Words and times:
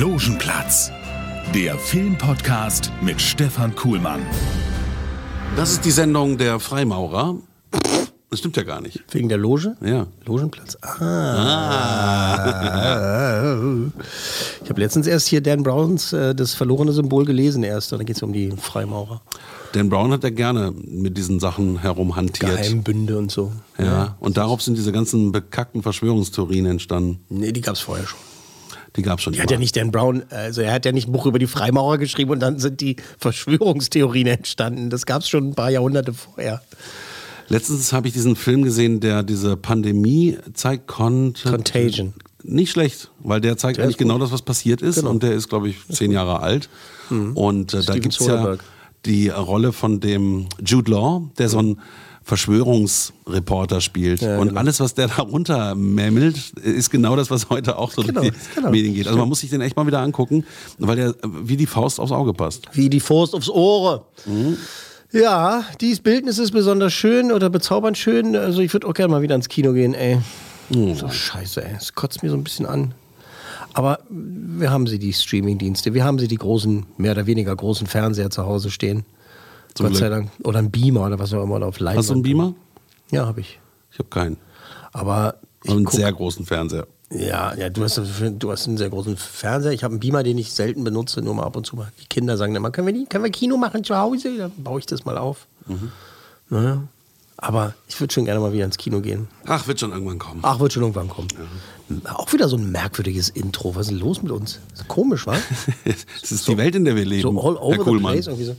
Logenplatz, 0.00 0.90
der 1.54 1.78
Filmpodcast 1.78 2.90
mit 3.02 3.20
Stefan 3.20 3.76
Kuhlmann. 3.76 4.22
Das 5.56 5.72
ist 5.72 5.84
die 5.84 5.90
Sendung 5.90 6.38
der 6.38 6.58
Freimaurer. 6.58 7.36
Das 8.30 8.38
stimmt 8.38 8.56
ja 8.56 8.62
gar 8.62 8.80
nicht. 8.80 9.04
Wegen 9.10 9.28
der 9.28 9.36
Loge? 9.36 9.76
Ja. 9.82 10.06
Logenplatz. 10.24 10.78
Ah. 10.80 12.32
Ich 14.64 14.70
habe 14.70 14.80
letztens 14.80 15.06
erst 15.06 15.28
hier 15.28 15.42
Dan 15.42 15.62
Browns 15.62 16.14
äh, 16.14 16.34
das 16.34 16.54
verlorene 16.54 16.92
Symbol 16.92 17.26
gelesen 17.26 17.62
erst. 17.62 17.92
Und 17.92 17.98
da 17.98 18.04
geht 18.06 18.16
es 18.16 18.22
um 18.22 18.32
die 18.32 18.52
Freimaurer. 18.52 19.20
Dan 19.72 19.90
Brown 19.90 20.12
hat 20.12 20.24
ja 20.24 20.30
gerne 20.30 20.72
mit 20.72 21.18
diesen 21.18 21.40
Sachen 21.40 21.78
herumhantiert. 21.78 22.56
Geheimbünde 22.56 23.18
und 23.18 23.30
so. 23.30 23.52
Ja. 23.76 24.16
Und 24.18 24.38
darauf 24.38 24.62
sind 24.62 24.78
diese 24.78 24.92
ganzen 24.92 25.30
bekackten 25.30 25.82
Verschwörungstheorien 25.82 26.64
entstanden. 26.64 27.20
Nee, 27.28 27.52
die 27.52 27.60
gab 27.60 27.74
es 27.74 27.80
vorher 27.80 28.06
schon. 28.06 28.18
Die 28.96 29.02
gab 29.02 29.18
es 29.18 29.24
schon. 29.24 29.32
Die 29.32 29.40
hat 29.40 29.50
ja 29.50 29.58
nicht 29.58 29.76
Dan 29.76 29.90
Brown, 29.90 30.24
also 30.30 30.62
er 30.62 30.72
hat 30.72 30.84
ja 30.84 30.92
nicht 30.92 31.08
ein 31.08 31.12
Buch 31.12 31.26
über 31.26 31.38
die 31.38 31.46
Freimaurer 31.46 31.98
geschrieben 31.98 32.32
und 32.32 32.40
dann 32.40 32.58
sind 32.58 32.80
die 32.80 32.96
Verschwörungstheorien 33.18 34.26
entstanden. 34.26 34.90
Das 34.90 35.06
gab 35.06 35.22
es 35.22 35.28
schon 35.28 35.50
ein 35.50 35.54
paar 35.54 35.70
Jahrhunderte 35.70 36.12
vorher. 36.12 36.62
Letztens 37.48 37.92
habe 37.92 38.08
ich 38.08 38.14
diesen 38.14 38.36
Film 38.36 38.62
gesehen, 38.62 39.00
der 39.00 39.22
diese 39.22 39.56
Pandemie 39.56 40.38
zeigt 40.54 40.86
konnte. 40.86 41.50
Contagion. 41.50 42.14
Nicht 42.42 42.70
schlecht, 42.70 43.10
weil 43.18 43.40
der 43.40 43.56
zeigt 43.58 43.78
Der 43.78 43.84
eigentlich 43.84 43.98
genau 43.98 44.18
das, 44.18 44.32
was 44.32 44.42
passiert 44.42 44.82
ist. 44.82 44.96
Genau. 44.96 45.08
Mhm. 45.08 45.14
Und 45.14 45.22
der 45.24 45.32
ist, 45.32 45.48
glaube 45.48 45.68
ich, 45.68 45.76
zehn 45.88 46.10
Jahre 46.10 46.40
alt. 46.40 46.68
Und 47.10 47.74
äh, 47.74 47.82
da 47.82 47.94
gibt 47.98 48.18
es 48.18 48.26
ja 48.26 48.56
die 49.04 49.28
Rolle 49.28 49.72
von 49.72 50.00
dem 50.00 50.46
Jude 50.64 50.90
Law, 50.92 51.30
der 51.38 51.48
so 51.48 51.58
ein 51.58 51.80
Verschwörungsreporter 52.30 53.80
spielt. 53.80 54.22
Ja, 54.22 54.38
und 54.38 54.48
genau. 54.48 54.60
alles, 54.60 54.78
was 54.78 54.94
der 54.94 55.08
darunter 55.08 55.74
mämmelt, 55.74 56.50
ist 56.60 56.90
genau 56.90 57.16
das, 57.16 57.28
was 57.28 57.50
heute 57.50 57.76
auch 57.76 57.90
so 57.90 58.02
Genau, 58.02 58.20
durch 58.20 58.32
die 58.32 58.54
genau. 58.54 58.70
Medien 58.70 58.94
geht. 58.94 59.08
Also 59.08 59.18
man 59.18 59.28
muss 59.28 59.40
sich 59.40 59.50
den 59.50 59.60
echt 59.60 59.76
mal 59.76 59.84
wieder 59.86 60.00
angucken, 60.00 60.44
weil 60.78 60.94
der 60.94 61.14
wie 61.24 61.56
die 61.56 61.66
Faust 61.66 61.98
aufs 61.98 62.12
Auge 62.12 62.32
passt. 62.32 62.68
Wie 62.72 62.88
die 62.88 63.00
Faust 63.00 63.34
aufs 63.34 63.50
Ohre. 63.50 64.04
Ja, 65.12 65.64
dieses 65.80 65.98
Bildnis 65.98 66.38
ist 66.38 66.52
besonders 66.52 66.92
schön 66.92 67.32
oder 67.32 67.50
bezaubernd 67.50 67.98
schön. 67.98 68.36
Also 68.36 68.60
ich 68.60 68.72
würde 68.72 68.86
auch 68.86 68.94
gerne 68.94 69.10
mal 69.10 69.22
wieder 69.22 69.34
ins 69.34 69.48
Kino 69.48 69.72
gehen, 69.72 69.94
ey. 69.94 70.18
So 70.70 71.08
scheiße, 71.08 71.64
ey. 71.64 71.74
Es 71.76 71.94
kotzt 71.94 72.22
mir 72.22 72.30
so 72.30 72.36
ein 72.36 72.44
bisschen 72.44 72.66
an. 72.66 72.94
Aber 73.72 73.98
wir 74.08 74.70
haben 74.70 74.86
sie, 74.86 75.00
die 75.00 75.12
Streamingdienste. 75.12 75.94
Wir 75.94 76.04
haben 76.04 76.20
sie, 76.20 76.28
die 76.28 76.36
großen, 76.36 76.86
mehr 76.96 77.12
oder 77.12 77.26
weniger 77.26 77.54
großen 77.54 77.88
Fernseher 77.88 78.30
zu 78.30 78.46
Hause 78.46 78.70
stehen. 78.70 79.04
Zum 79.74 79.86
Gott 79.86 79.96
sei 79.96 80.08
Glück. 80.08 80.18
Dank. 80.20 80.30
Oder 80.44 80.58
ein 80.58 80.70
Beamer 80.70 81.06
oder 81.06 81.18
was 81.18 81.32
auch 81.32 81.42
immer. 81.42 81.56
Oder 81.56 81.66
auf 81.66 81.78
Leinwand. 81.80 81.98
Hast 81.98 82.10
du 82.10 82.14
einen 82.14 82.22
Beamer? 82.22 82.54
Ja, 83.10 83.26
habe 83.26 83.40
ich. 83.40 83.58
Ich 83.92 83.98
habe 83.98 84.08
keinen. 84.08 84.36
Aber 84.92 85.36
ich 85.62 85.70
Aber 85.70 85.76
einen 85.76 85.84
guck- 85.86 85.94
sehr 85.94 86.12
großen 86.12 86.44
Fernseher. 86.46 86.86
Ja, 87.12 87.54
ja 87.56 87.68
du, 87.70 87.82
hast, 87.82 88.00
du 88.38 88.52
hast 88.52 88.68
einen 88.68 88.76
sehr 88.78 88.88
großen 88.88 89.16
Fernseher. 89.16 89.72
Ich 89.72 89.82
habe 89.82 89.92
einen 89.92 90.00
Beamer, 90.00 90.22
den 90.22 90.38
ich 90.38 90.52
selten 90.52 90.84
benutze, 90.84 91.20
nur 91.22 91.34
mal 91.34 91.42
ab 91.44 91.56
und 91.56 91.66
zu 91.66 91.74
mal. 91.76 91.90
Die 92.00 92.06
Kinder 92.06 92.36
sagen 92.36 92.54
immer, 92.54 92.70
können 92.70 92.86
wir, 92.86 92.94
die, 92.94 93.04
können 93.06 93.24
wir 93.24 93.32
Kino 93.32 93.56
machen 93.56 93.82
zu 93.82 93.96
Hause? 93.96 94.36
Dann 94.38 94.52
baue 94.62 94.78
ich 94.78 94.86
das 94.86 95.04
mal 95.04 95.18
auf. 95.18 95.46
Naja. 96.48 96.82
Aber 97.36 97.74
ich 97.88 97.98
würde 98.00 98.12
schon 98.12 98.26
gerne 98.26 98.38
mal 98.38 98.52
wieder 98.52 98.64
ins 98.66 98.76
Kino 98.76 99.00
gehen. 99.00 99.26
Ach, 99.46 99.66
wird 99.66 99.80
schon 99.80 99.92
irgendwann 99.92 100.18
kommen. 100.18 100.40
Ach, 100.42 100.60
wird 100.60 100.72
schon 100.72 100.82
irgendwann 100.82 101.08
kommen. 101.08 101.28
Auch 102.04 102.32
wieder 102.32 102.48
so 102.48 102.56
ein 102.56 102.70
merkwürdiges 102.70 103.28
Intro. 103.28 103.74
Was 103.74 103.86
ist 103.86 103.90
denn 103.92 103.98
los 103.98 104.22
mit 104.22 104.32
uns? 104.32 104.60
Ist 104.74 104.86
komisch, 104.88 105.26
wa? 105.26 105.36
Es 106.22 106.30
ist 106.32 106.46
die 106.48 106.56
Welt, 106.56 106.74
in 106.74 106.84
der 106.84 106.96
wir 106.96 107.04
leben. 107.04 107.22
So 107.22 107.40
all 107.40 107.56
over 107.56 107.70
Herr 107.70 107.78
the 107.78 107.84
Kuhlmann. 107.84 108.12
place. 108.14 108.26
Irgendwie 108.26 108.44
so. 108.46 108.56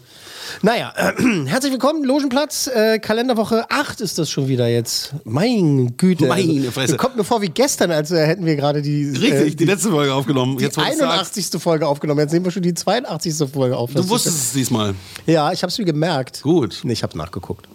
Naja, 0.63 0.93
äh, 0.97 1.13
herzlich 1.45 1.71
willkommen, 1.71 2.03
Logenplatz. 2.03 2.67
Äh, 2.67 2.99
Kalenderwoche 2.99 3.65
8 3.69 4.01
ist 4.01 4.17
das 4.17 4.29
schon 4.29 4.47
wieder 4.49 4.67
jetzt. 4.67 5.13
Mein 5.23 5.95
Güte. 5.97 6.25
Meine 6.27 6.71
Fresse. 6.71 6.97
Kommt 6.97 7.15
mir 7.15 7.23
vor 7.23 7.41
wie 7.41 7.47
gestern, 7.49 7.91
als 7.91 8.11
äh, 8.11 8.25
hätten 8.25 8.45
wir 8.45 8.55
gerade 8.57 8.81
die, 8.81 9.05
Richtig, 9.05 9.53
äh, 9.53 9.55
die 9.55 9.65
letzte 9.65 9.91
Folge 9.91 10.13
aufgenommen. 10.13 10.57
die 10.57 10.65
Jetzt, 10.65 10.77
wo 10.77 10.81
du's 10.81 10.97
sagst. 10.97 11.37
81. 11.37 11.61
Folge 11.61 11.87
aufgenommen. 11.87 12.19
Jetzt 12.19 12.33
nehmen 12.33 12.43
wir 12.45 12.51
schon 12.51 12.63
die 12.63 12.73
82. 12.73 13.49
Folge 13.49 13.77
auf. 13.77 13.93
Du 13.93 14.07
wusstest 14.09 14.37
es 14.37 14.53
diesmal. 14.53 14.93
Ja, 15.25 15.51
ich 15.53 15.63
habe 15.63 15.71
es 15.71 15.77
mir 15.77 15.85
gemerkt. 15.85 16.41
Gut. 16.41 16.81
Nee, 16.83 16.93
ich 16.93 17.03
habe 17.03 17.17
nachgeguckt. 17.17 17.67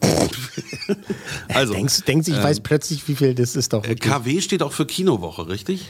Also, 1.48 1.72
Denkst, 1.74 2.02
denkst 2.04 2.28
ich 2.28 2.36
weiß 2.42 2.60
plötzlich, 2.60 3.06
wie 3.08 3.14
viel 3.16 3.34
das 3.34 3.54
ist 3.56 3.72
doch. 3.72 3.84
äh, 3.84 3.94
KW 3.94 4.40
steht 4.40 4.62
auch 4.62 4.72
für 4.72 4.86
Kinowoche, 4.86 5.48
richtig? 5.48 5.86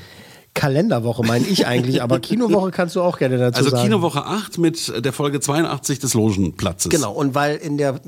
Kalenderwoche 0.53 1.23
meine 1.25 1.47
ich 1.47 1.67
eigentlich, 1.67 2.03
aber 2.03 2.19
Kinowoche 2.21 2.71
kannst 2.71 2.97
du 2.97 3.03
auch 3.03 3.19
gerne 3.19 3.39
dazu 3.39 3.59
Also 3.59 3.71
sagen. 3.71 3.85
Kinowoche 3.85 4.25
8 4.27 4.59
mit 4.59 5.05
der 5.05 5.13
Folge 5.13 5.41
82 5.41 6.01
des 6.01 6.15
Logenplatzes. 6.15 6.91
Genau, 6.91 7.13
und 7.13 7.35
weil 7.35 7.57
in 7.57 7.79
der, 7.79 8.01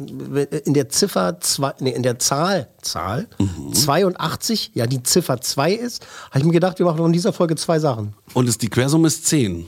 in 0.65 0.75
der 0.75 0.89
Ziffer, 0.89 1.41
zwei, 1.41 1.73
nee, 1.81 1.91
in 1.93 2.03
der 2.03 2.19
Zahl, 2.19 2.69
Zahl 2.83 3.29
Mhm. 3.39 3.73
82, 3.73 4.73
ja 4.75 4.87
die 4.87 5.03
Ziffer 5.03 5.41
2 5.41 5.73
ist, 5.73 6.05
habe 6.31 6.41
ich 6.41 6.45
mir 6.45 6.53
gedacht, 6.53 6.79
wir 6.79 6.87
machen 6.87 7.05
in 7.07 7.13
dieser 7.13 7.33
Folge 7.33 7.55
zwei 7.57 7.79
Sachen. 7.79 8.15
Und 8.35 8.49
es, 8.49 8.59
die 8.59 8.69
Quersumme 8.69 9.07
ist 9.07 9.27
10. 9.27 9.67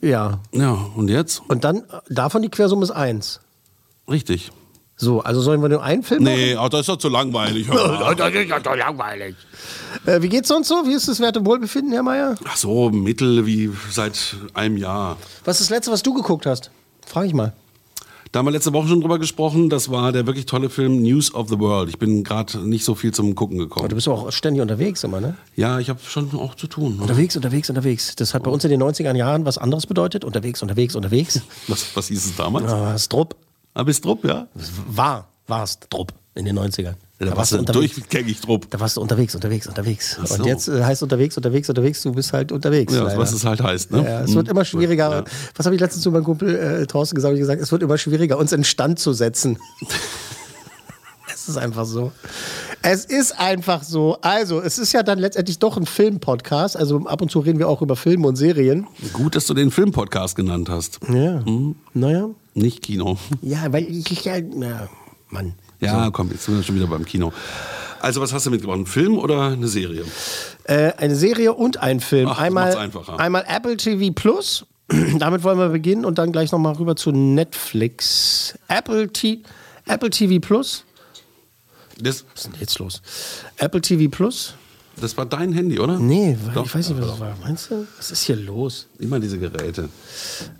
Ja, 0.00 0.40
Ja, 0.52 0.70
und 0.94 1.08
jetzt? 1.10 1.42
und 1.48 1.64
dann, 1.64 1.82
davon 2.08 2.40
die 2.42 2.48
Quersumme 2.50 2.84
ist 2.84 2.92
1. 2.92 3.40
Richtig. 4.08 4.52
So, 4.98 5.20
also 5.20 5.42
sollen 5.42 5.60
wir 5.60 5.68
nur 5.68 5.82
einen 5.82 6.02
Film 6.02 6.22
Nee, 6.22 6.56
oh, 6.56 6.68
das 6.68 6.80
ist 6.80 6.88
doch 6.88 6.96
zu 6.96 7.08
langweilig. 7.10 7.68
machen? 7.68 7.78
Das 8.16 8.32
ist 8.32 8.48
ja 8.48 8.58
doch 8.60 8.74
langweilig. 8.76 9.36
Äh, 10.06 10.22
wie 10.22 10.28
geht's 10.30 10.48
sonst 10.48 10.68
so? 10.68 10.86
Wie 10.86 10.92
ist 10.94 11.06
das 11.08 11.20
Wert 11.20 11.36
und 11.36 11.44
Wohlbefinden, 11.46 11.92
Herr 11.92 12.02
Meier? 12.02 12.34
Ach 12.46 12.56
so, 12.56 12.90
Mittel 12.90 13.44
wie 13.44 13.70
seit 13.90 14.36
einem 14.54 14.78
Jahr. 14.78 15.18
Was 15.44 15.60
ist 15.60 15.68
das 15.70 15.76
letzte, 15.76 15.92
was 15.92 16.02
du 16.02 16.14
geguckt 16.14 16.46
hast? 16.46 16.70
Frag 17.04 17.26
ich 17.26 17.34
mal. 17.34 17.52
Da 18.32 18.38
haben 18.40 18.46
wir 18.46 18.50
letzte 18.52 18.72
Woche 18.72 18.88
schon 18.88 19.00
drüber 19.00 19.18
gesprochen. 19.18 19.68
Das 19.70 19.90
war 19.90 20.12
der 20.12 20.26
wirklich 20.26 20.46
tolle 20.46 20.68
Film 20.70 21.00
News 21.02 21.32
of 21.34 21.48
the 21.48 21.58
World. 21.58 21.88
Ich 21.90 21.98
bin 21.98 22.24
gerade 22.24 22.58
nicht 22.58 22.84
so 22.84 22.94
viel 22.94 23.12
zum 23.12 23.34
Gucken 23.34 23.56
Aber 23.58 23.64
du 23.64 23.68
gekommen. 23.68 23.94
bist 23.94 24.08
auch 24.08 24.32
ständig 24.32 24.62
unterwegs 24.62 25.04
immer, 25.04 25.20
ne? 25.20 25.36
Ja, 25.54 25.78
ich 25.78 25.88
habe 25.90 26.00
schon 26.06 26.34
auch 26.34 26.54
zu 26.54 26.66
tun. 26.66 26.96
ne? 26.96 27.02
Unterwegs, 27.02 27.36
unterwegs, 27.36 27.68
unterwegs. 27.70 28.16
Das 28.16 28.34
hat 28.34 28.42
bei 28.42 28.50
uns 28.50 28.64
in 28.64 28.70
den 28.70 28.82
90er 28.82 29.14
Jahren 29.14 29.44
was 29.44 29.58
anderes 29.58 29.86
bedeutet. 29.86 30.24
Unterwegs, 30.24 30.60
unterwegs, 30.62 30.96
unterwegs. 30.96 31.40
Was, 31.68 31.84
was 31.94 32.08
hieß 32.08 32.24
es 32.26 32.36
damals? 32.36 32.70
Ah, 32.72 32.98
Strupp. 32.98 33.36
Ah, 33.76 33.82
bist 33.82 34.06
Drupp, 34.06 34.24
ja? 34.24 34.48
War, 34.88 35.28
war's 35.46 35.78
Drupp 35.90 36.14
in 36.34 36.46
den 36.46 36.58
90ern. 36.58 36.94
Ja, 37.20 37.26
da 37.26 37.36
warst 37.36 37.52
du 37.52 37.62
durchgängig 37.62 38.40
Drupp. 38.40 38.70
Da 38.70 38.80
warst 38.80 38.96
du 38.96 39.02
unterwegs, 39.02 39.34
unterwegs, 39.34 39.66
unterwegs. 39.66 40.18
So. 40.24 40.34
Und 40.34 40.46
jetzt 40.46 40.68
äh, 40.68 40.82
heißt 40.82 41.02
unterwegs, 41.02 41.36
unterwegs, 41.36 41.68
unterwegs, 41.68 42.00
du 42.00 42.12
bist 42.12 42.32
halt 42.32 42.52
unterwegs. 42.52 42.94
Ja, 42.94 43.02
leider. 43.02 43.18
was 43.18 43.32
es 43.32 43.44
halt 43.44 43.62
heißt, 43.62 43.90
ne? 43.90 44.02
Ja, 44.02 44.22
es 44.22 44.34
wird 44.34 44.48
immer 44.48 44.64
schwieriger. 44.64 45.10
Ja. 45.10 45.24
Was 45.54 45.66
habe 45.66 45.74
ich 45.74 45.80
letztens 45.82 46.04
zu 46.04 46.10
meinem 46.10 46.24
Kumpel 46.24 46.56
äh, 46.56 46.86
Thorsten 46.86 47.16
gesagt? 47.16 47.34
Ich 47.34 47.40
gesagt, 47.40 47.60
es 47.60 47.70
wird 47.70 47.82
immer 47.82 47.98
schwieriger, 47.98 48.38
uns 48.38 48.52
in 48.52 48.64
Stand 48.64 48.98
zu 48.98 49.12
setzen. 49.12 49.58
es 51.34 51.50
ist 51.50 51.58
einfach 51.58 51.84
so. 51.84 52.12
Es 52.80 53.04
ist 53.04 53.38
einfach 53.38 53.82
so. 53.82 54.16
Also, 54.22 54.62
es 54.62 54.78
ist 54.78 54.94
ja 54.94 55.02
dann 55.02 55.18
letztendlich 55.18 55.58
doch 55.58 55.76
ein 55.76 55.84
Film-Podcast. 55.84 56.78
Also 56.78 57.04
ab 57.04 57.20
und 57.20 57.30
zu 57.30 57.40
reden 57.40 57.58
wir 57.58 57.68
auch 57.68 57.82
über 57.82 57.96
Filme 57.96 58.26
und 58.26 58.36
Serien. 58.36 58.86
Gut, 59.12 59.36
dass 59.36 59.44
du 59.44 59.52
den 59.52 59.70
Filmpodcast 59.70 60.34
genannt 60.34 60.70
hast. 60.70 61.00
Ja. 61.12 61.44
Naja. 61.92 62.30
Nicht 62.56 62.82
Kino. 62.82 63.18
Ja, 63.42 63.70
weil 63.70 63.84
ich 63.84 64.24
ja, 64.24 64.36
ja 64.36 64.88
Mann. 65.28 65.54
Ja, 65.78 66.10
komm, 66.10 66.30
jetzt 66.30 66.46
sind 66.46 66.56
wir 66.56 66.62
schon 66.62 66.76
wieder 66.76 66.86
beim 66.86 67.04
Kino. 67.04 67.32
Also, 68.00 68.22
was 68.22 68.32
hast 68.32 68.46
du 68.46 68.50
mitgebracht? 68.50 68.78
Ein 68.78 68.86
Film 68.86 69.18
oder 69.18 69.48
eine 69.48 69.68
Serie? 69.68 70.04
Äh, 70.64 70.92
eine 70.96 71.16
Serie 71.16 71.52
und 71.52 71.76
ein 71.76 72.00
Film. 72.00 72.28
Ach, 72.28 72.38
einmal, 72.38 72.74
einmal 73.18 73.44
Apple 73.46 73.76
TV 73.76 74.12
Plus. 74.14 74.64
Damit 75.18 75.42
wollen 75.42 75.58
wir 75.58 75.68
beginnen 75.68 76.06
und 76.06 76.16
dann 76.16 76.32
gleich 76.32 76.50
nochmal 76.50 76.74
rüber 76.74 76.96
zu 76.96 77.12
Netflix. 77.12 78.58
Apple, 78.68 79.12
T 79.12 79.42
Apple 79.86 80.08
TV 80.08 80.40
Plus. 80.40 80.84
Das, 81.98 82.24
Was 82.32 82.44
ist 82.44 82.52
denn 82.52 82.60
jetzt 82.60 82.78
los? 82.78 83.02
Apple 83.58 83.82
TV 83.82 84.10
Plus? 84.10 84.54
Das 85.00 85.16
war 85.16 85.26
dein 85.26 85.52
Handy, 85.52 85.78
oder? 85.78 85.98
Nee, 85.98 86.38
Doch. 86.54 86.64
ich 86.64 86.74
weiß 86.74 86.88
nicht, 86.88 87.00
was 87.00 87.10
das 87.10 87.20
war. 87.20 87.36
Meinst 87.42 87.70
du? 87.70 87.86
Was 87.96 88.10
ist 88.10 88.22
hier 88.22 88.36
los? 88.36 88.86
Immer 88.98 89.20
diese 89.20 89.38
Geräte. 89.38 89.88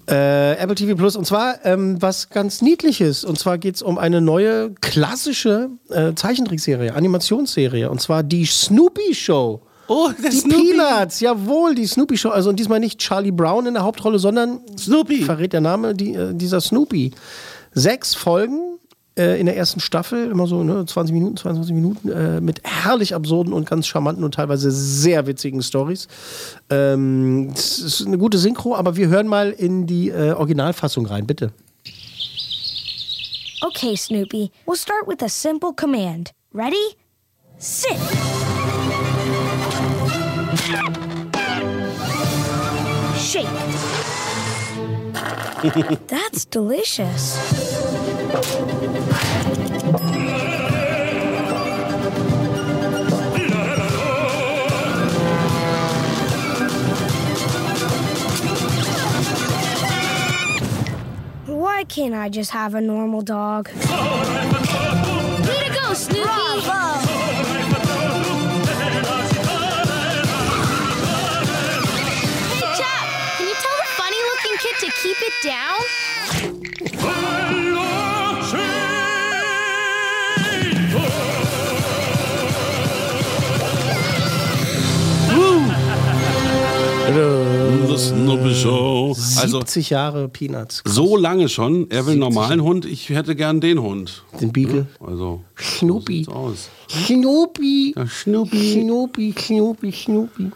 Äh, 0.09 0.53
Apple 0.59 0.75
TV 0.75 0.95
Plus. 0.95 1.17
Und 1.17 1.25
zwar 1.27 1.65
ähm, 1.65 2.01
was 2.03 2.29
ganz 2.29 2.61
Niedliches. 2.61 3.25
Und 3.25 3.39
zwar 3.39 3.57
geht 3.57 3.77
es 3.77 3.83
um 3.83 3.97
eine 3.97 4.21
neue 4.21 4.73
klassische 4.81 5.71
äh, 5.89 6.13
Zeichentrickserie, 6.15 6.95
Animationsserie. 6.95 7.91
Und 7.91 8.01
zwar 8.01 8.23
die 8.23 8.45
Snoopy 8.45 9.15
Show. 9.15 9.63
Oh, 9.89 10.11
der 10.23 10.31
die 10.31 10.37
Snoopy. 10.37 10.75
Peanuts, 10.75 11.21
jawohl, 11.21 11.75
die 11.75 11.87
Snoopy 11.87 12.19
Show. 12.19 12.31
Also 12.31 12.51
und 12.51 12.57
diesmal 12.59 12.81
nicht 12.81 12.99
Charlie 12.99 13.31
Brown 13.31 13.67
in 13.67 13.75
der 13.75 13.85
Hauptrolle, 13.85 14.19
sondern 14.19 14.61
Snoopy. 14.77 15.23
verrät 15.23 15.53
der 15.53 15.61
Name 15.61 15.95
die, 15.95 16.15
äh, 16.15 16.35
dieser 16.35 16.61
Snoopy. 16.61 17.13
Sechs 17.73 18.15
Folgen 18.15 18.76
äh, 19.19 19.41
in 19.41 19.47
der 19.47 19.57
ersten 19.57 19.81
Staffel, 19.81 20.31
immer 20.31 20.47
so 20.47 20.63
ne, 20.63 20.85
20 20.85 21.13
Minuten, 21.13 21.37
22 21.37 21.75
Minuten, 21.75 22.11
äh, 22.11 22.41
mit 22.41 22.61
herrlich 22.65 23.15
absurden 23.15 23.53
und 23.53 23.69
ganz 23.69 23.87
charmanten 23.87 24.25
und 24.25 24.35
teilweise 24.35 24.71
sehr 24.71 25.27
witzigen 25.27 25.63
Stories. 25.63 26.09
Ähm, 26.71 27.51
es 27.55 27.79
ist 27.79 28.07
eine 28.07 28.19
gute 28.19 28.39
Synchro, 28.39 28.75
aber 28.75 28.97
wir 28.97 29.09
hören 29.09 29.27
mal 29.27 29.51
in 29.51 29.87
die 29.87 30.11
äh, 30.11 30.33
Originalfassung 30.33 31.07
rein, 31.07 31.27
bitte. 31.27 31.53
Okay, 33.63 33.97
Snoopy, 33.97 34.51
we'll 34.67 34.77
start 34.77 35.07
with 35.07 35.23
a 35.23 35.29
simple 35.29 35.73
command. 35.73 36.33
Ready? 36.53 36.77
Sit. 37.59 37.97
Shake. 43.17 43.47
That's 46.07 46.45
delicious. 46.45 47.86
Why 61.47 61.85
can't 61.85 62.15
I 62.15 62.29
just 62.29 62.51
have 62.51 62.75
a 62.75 62.81
normal 62.81 63.23
dog? 63.23 63.69
Way 63.69 63.75
to 63.77 65.71
go, 65.73 65.95
Snoopy! 65.95 66.27
Hey, 72.51 72.61
Chuck, 72.75 73.07
can 73.37 73.47
you 73.47 73.55
tell 73.55 73.77
the 73.77 73.87
funny 73.97 74.21
looking 74.21 74.57
kid 74.59 74.77
to 74.81 74.91
keep 75.01 75.17
it 75.23 75.33
down? 75.45 76.06
The 88.09 88.15
Snoopy 88.15 88.55
Show. 88.55 89.09
Also 89.39 89.59
70 89.61 89.91
Jahre 89.91 90.29
Peanuts. 90.29 90.83
so 90.85 91.17
lange 91.17 91.49
schon. 91.49 91.91
Er 91.91 92.07
will 92.07 92.13
einen 92.13 92.21
normalen 92.21 92.63
Hund, 92.63 92.85
ich 92.85 93.09
hätte 93.11 93.35
gern 93.37 93.61
den 93.61 93.81
Hund. 93.83 94.23
Den 94.41 94.53
Beagle. 94.53 94.87
Also. 95.01 95.43
Snoopy. 95.61 96.25
So 96.25 96.33
aus. 96.33 96.69
Snoopy. 96.89 97.95
Ja. 97.97 98.07
Snoopy, 98.07 99.35
Snoopy, 99.39 99.93
Snoopy. 99.93 100.51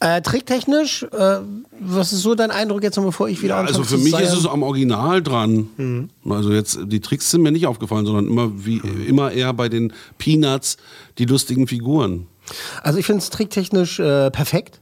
Äh, 0.00 0.20
tricktechnisch, 0.22 1.02
äh, 1.04 1.38
was 1.80 2.12
ist 2.12 2.22
so 2.22 2.34
dein 2.34 2.50
Eindruck 2.50 2.82
jetzt 2.82 2.96
noch, 2.96 3.04
bevor 3.04 3.28
ich 3.28 3.42
wieder 3.42 3.56
Also 3.56 3.80
anfange 3.80 3.86
für 3.86 3.96
zu 3.96 4.02
mich 4.02 4.12
seiern? 4.12 4.24
ist 4.24 4.34
es 4.38 4.46
am 4.46 4.62
Original 4.62 5.22
dran. 5.22 5.68
Mhm. 5.76 6.10
Also 6.30 6.52
jetzt, 6.52 6.78
die 6.86 7.00
Tricks 7.00 7.30
sind 7.30 7.42
mir 7.42 7.52
nicht 7.52 7.66
aufgefallen, 7.66 8.06
sondern 8.06 8.26
immer 8.26 8.50
wie 8.66 8.80
immer 9.06 9.32
eher 9.32 9.52
bei 9.52 9.68
den 9.68 9.92
Peanuts 10.18 10.76
die 11.18 11.24
lustigen 11.24 11.66
Figuren. 11.66 12.26
Also 12.82 12.98
ich 12.98 13.06
finde 13.06 13.20
es 13.22 13.30
tricktechnisch 13.30 13.98
äh, 13.98 14.30
perfekt. 14.30 14.80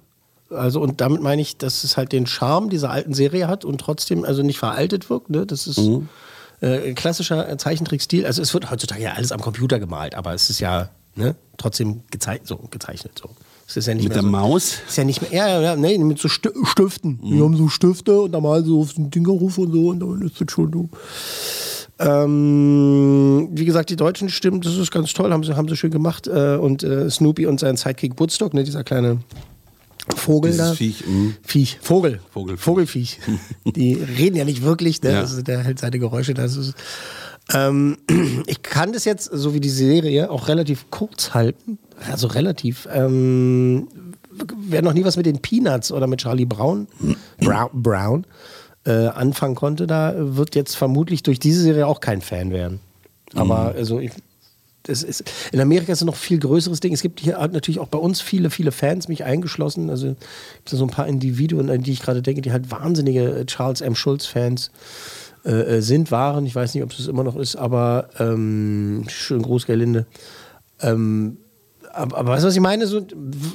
Also 0.55 0.81
und 0.81 1.01
damit 1.01 1.21
meine 1.23 1.43
ich, 1.43 1.57
dass 1.57 1.85
es 1.85 1.97
halt 1.97 2.13
den 2.13 2.27
Charme 2.27 2.71
dieser 2.71 2.91
alten 2.91 3.15
Serie 3.15 3.49
hat 3.49 3.65
und 3.65 3.79
trotzdem 3.81 4.25
also 4.25 4.43
nicht 4.43 4.59
veraltet 4.59 5.11
wirkt. 5.11 5.31
Ne? 5.31 5.47
Das 5.47 5.67
ist 5.67 5.79
Mhm. 5.79 6.09
äh, 6.61 6.89
ein 6.89 6.95
klassischer 6.95 7.57
Zeichentrickstil. 7.59 8.25
Also 8.27 8.41
es 8.43 8.53
wird 8.55 8.71
heutzutage 8.71 9.03
ja 9.03 9.13
alles 9.15 9.33
am 9.33 9.41
Computer 9.41 9.79
gemalt, 9.79 10.15
aber 10.15 10.35
es 10.35 10.51
ist 10.51 10.61
ja 10.61 10.89
ne, 11.17 11.35
trotzdem 11.59 12.01
gezei 12.11 12.41
so, 12.45 12.57
gezeichnet. 12.71 13.19
So. 13.21 13.31
Es 13.67 13.77
ist 13.79 13.87
ja 13.87 13.95
nicht 13.95 14.05
Mit 14.05 14.13
mehr 14.15 14.23
der 14.23 14.31
so, 14.31 14.37
Maus? 14.37 14.75
Ist 14.87 14.99
ja 14.99 15.05
nicht 15.05 15.23
mehr, 15.23 15.33
ja, 15.33 15.61
ja, 15.61 15.77
nee, 15.77 15.97
mit 15.99 16.19
so 16.19 16.29
Sti- 16.29 16.53
Stiften. 16.67 17.19
Wir 17.23 17.43
haben 17.45 17.57
so 17.57 17.69
Stifte 17.69 18.21
und 18.21 18.33
da 18.33 18.41
malen 18.41 18.65
sie 18.65 18.73
auf 18.73 18.93
den 18.93 19.11
Dingerruf 19.11 19.57
und 19.57 19.73
so 19.73 19.89
und 19.89 20.01
dann 20.01 20.21
ist 20.23 20.39
das 20.41 20.51
schon 20.53 20.71
so. 20.73 20.89
Ähm, 21.99 23.49
wie 23.53 23.65
gesagt, 23.65 23.91
die 23.91 23.97
deutschen 23.97 24.29
Stimmen, 24.29 24.61
das 24.61 24.77
ist 24.77 24.91
ganz 24.91 25.13
toll, 25.13 25.33
haben 25.33 25.45
sie, 25.45 25.57
haben 25.57 25.69
sie 25.69 25.77
schön 25.77 25.91
gemacht. 25.91 26.27
Äh, 26.27 26.57
und 26.57 26.83
äh, 26.83 27.09
Snoopy 27.11 27.47
und 27.47 27.61
sein 27.61 27.77
Sidekick 27.77 28.19
Woodstock, 28.19 28.53
ne, 28.55 28.65
dieser 28.65 28.85
kleine 28.85 29.19
Vogel 30.15 30.51
Dieses 30.51 30.69
da. 30.69 30.75
Viech, 30.75 31.07
mhm. 31.07 31.37
Viech, 31.43 31.79
Vogel. 31.81 32.21
Vogelviech. 32.31 32.61
Vogelviech. 32.61 33.21
Die 33.65 33.95
reden 34.19 34.37
ja 34.37 34.45
nicht 34.45 34.63
wirklich, 34.63 35.03
ne? 35.03 35.13
Ja. 35.13 35.21
Also 35.21 35.41
der 35.43 35.61
hält 35.61 35.79
seine 35.79 35.99
Geräusche. 35.99 36.35
Das 36.35 36.57
ist, 36.57 36.75
ähm, 37.53 37.99
ich 38.47 38.63
kann 38.63 38.93
das 38.93 39.05
jetzt, 39.05 39.31
so 39.33 39.55
wie 39.55 39.61
die 39.61 39.71
Serie, 39.71 40.31
auch 40.31 40.49
relativ 40.49 40.91
kurz 40.91 41.35
halten. 41.35 41.79
Also 42.11 42.27
relativ. 42.27 42.89
Ähm, 42.93 43.89
wer 44.69 44.83
noch 44.83 44.93
nie 44.93 45.05
was 45.05 45.17
mit 45.17 45.27
den 45.27 45.41
Peanuts 45.41 45.93
oder 45.93 46.07
mit 46.07 46.21
Charlie 46.21 46.45
Brown, 46.45 46.87
Brown, 47.41 47.71
Brown 47.73 48.27
äh, 48.85 49.07
anfangen 49.09 49.55
konnte, 49.55 49.87
da 49.87 50.15
wird 50.17 50.55
jetzt 50.55 50.77
vermutlich 50.77 51.23
durch 51.23 51.39
diese 51.39 51.63
Serie 51.63 51.87
auch 51.87 52.01
kein 52.01 52.21
Fan 52.21 52.51
werden. 52.51 52.81
Aber 53.35 53.75
also 53.75 54.01
ich, 54.01 54.13
das 54.85 55.03
ist, 55.03 55.25
in 55.51 55.61
Amerika 55.61 55.93
ist 55.93 56.03
es 56.03 56.07
noch 56.07 56.17
viel 56.17 56.39
größeres 56.39 56.81
Ding. 56.81 56.93
Es 56.93 57.03
gibt 57.03 57.21
hier 57.21 57.39
halt 57.39 57.53
natürlich 57.53 57.81
auch 57.81 57.89
bei 57.89 57.99
uns 57.99 58.21
viele, 58.21 58.51
viele 58.51 58.71
Fans, 58.71 59.09
mich 59.09 59.25
eingeschlossen. 59.25 59.91
Also 59.91 60.09
gibt 60.09 60.73
es 60.73 60.79
so 60.79 60.85
ein 60.85 60.91
paar 60.91 61.09
Individuen, 61.09 61.71
an 61.71 61.83
die 61.83 61.93
ich 61.93 62.03
gerade 62.03 62.23
denke, 62.23 62.43
die 62.43 62.53
halt 62.53 62.71
wahnsinnige 62.71 63.41
äh, 63.41 63.47
Charles 63.47 63.81
M. 63.81 63.95
Schulz-Fans 63.95 64.71
äh, 65.45 65.51
äh, 65.51 65.81
sind, 65.81 66.11
waren. 66.11 66.45
Ich 66.45 66.55
weiß 66.55 66.75
nicht, 66.75 66.85
ob 66.85 66.93
es 66.93 67.07
immer 67.07 67.25
noch 67.25 67.37
ist, 67.37 67.57
aber 67.57 68.11
ähm, 68.19 69.05
schön 69.09 69.43
Großgerlinde. 69.43 70.07
Ähm, 70.81 71.39
aber, 71.95 72.17
aber 72.19 72.33
weißt 72.33 72.45
du, 72.45 72.49
was 72.49 72.55
ich 72.55 72.61
meine? 72.61 72.87
So, 72.87 73.07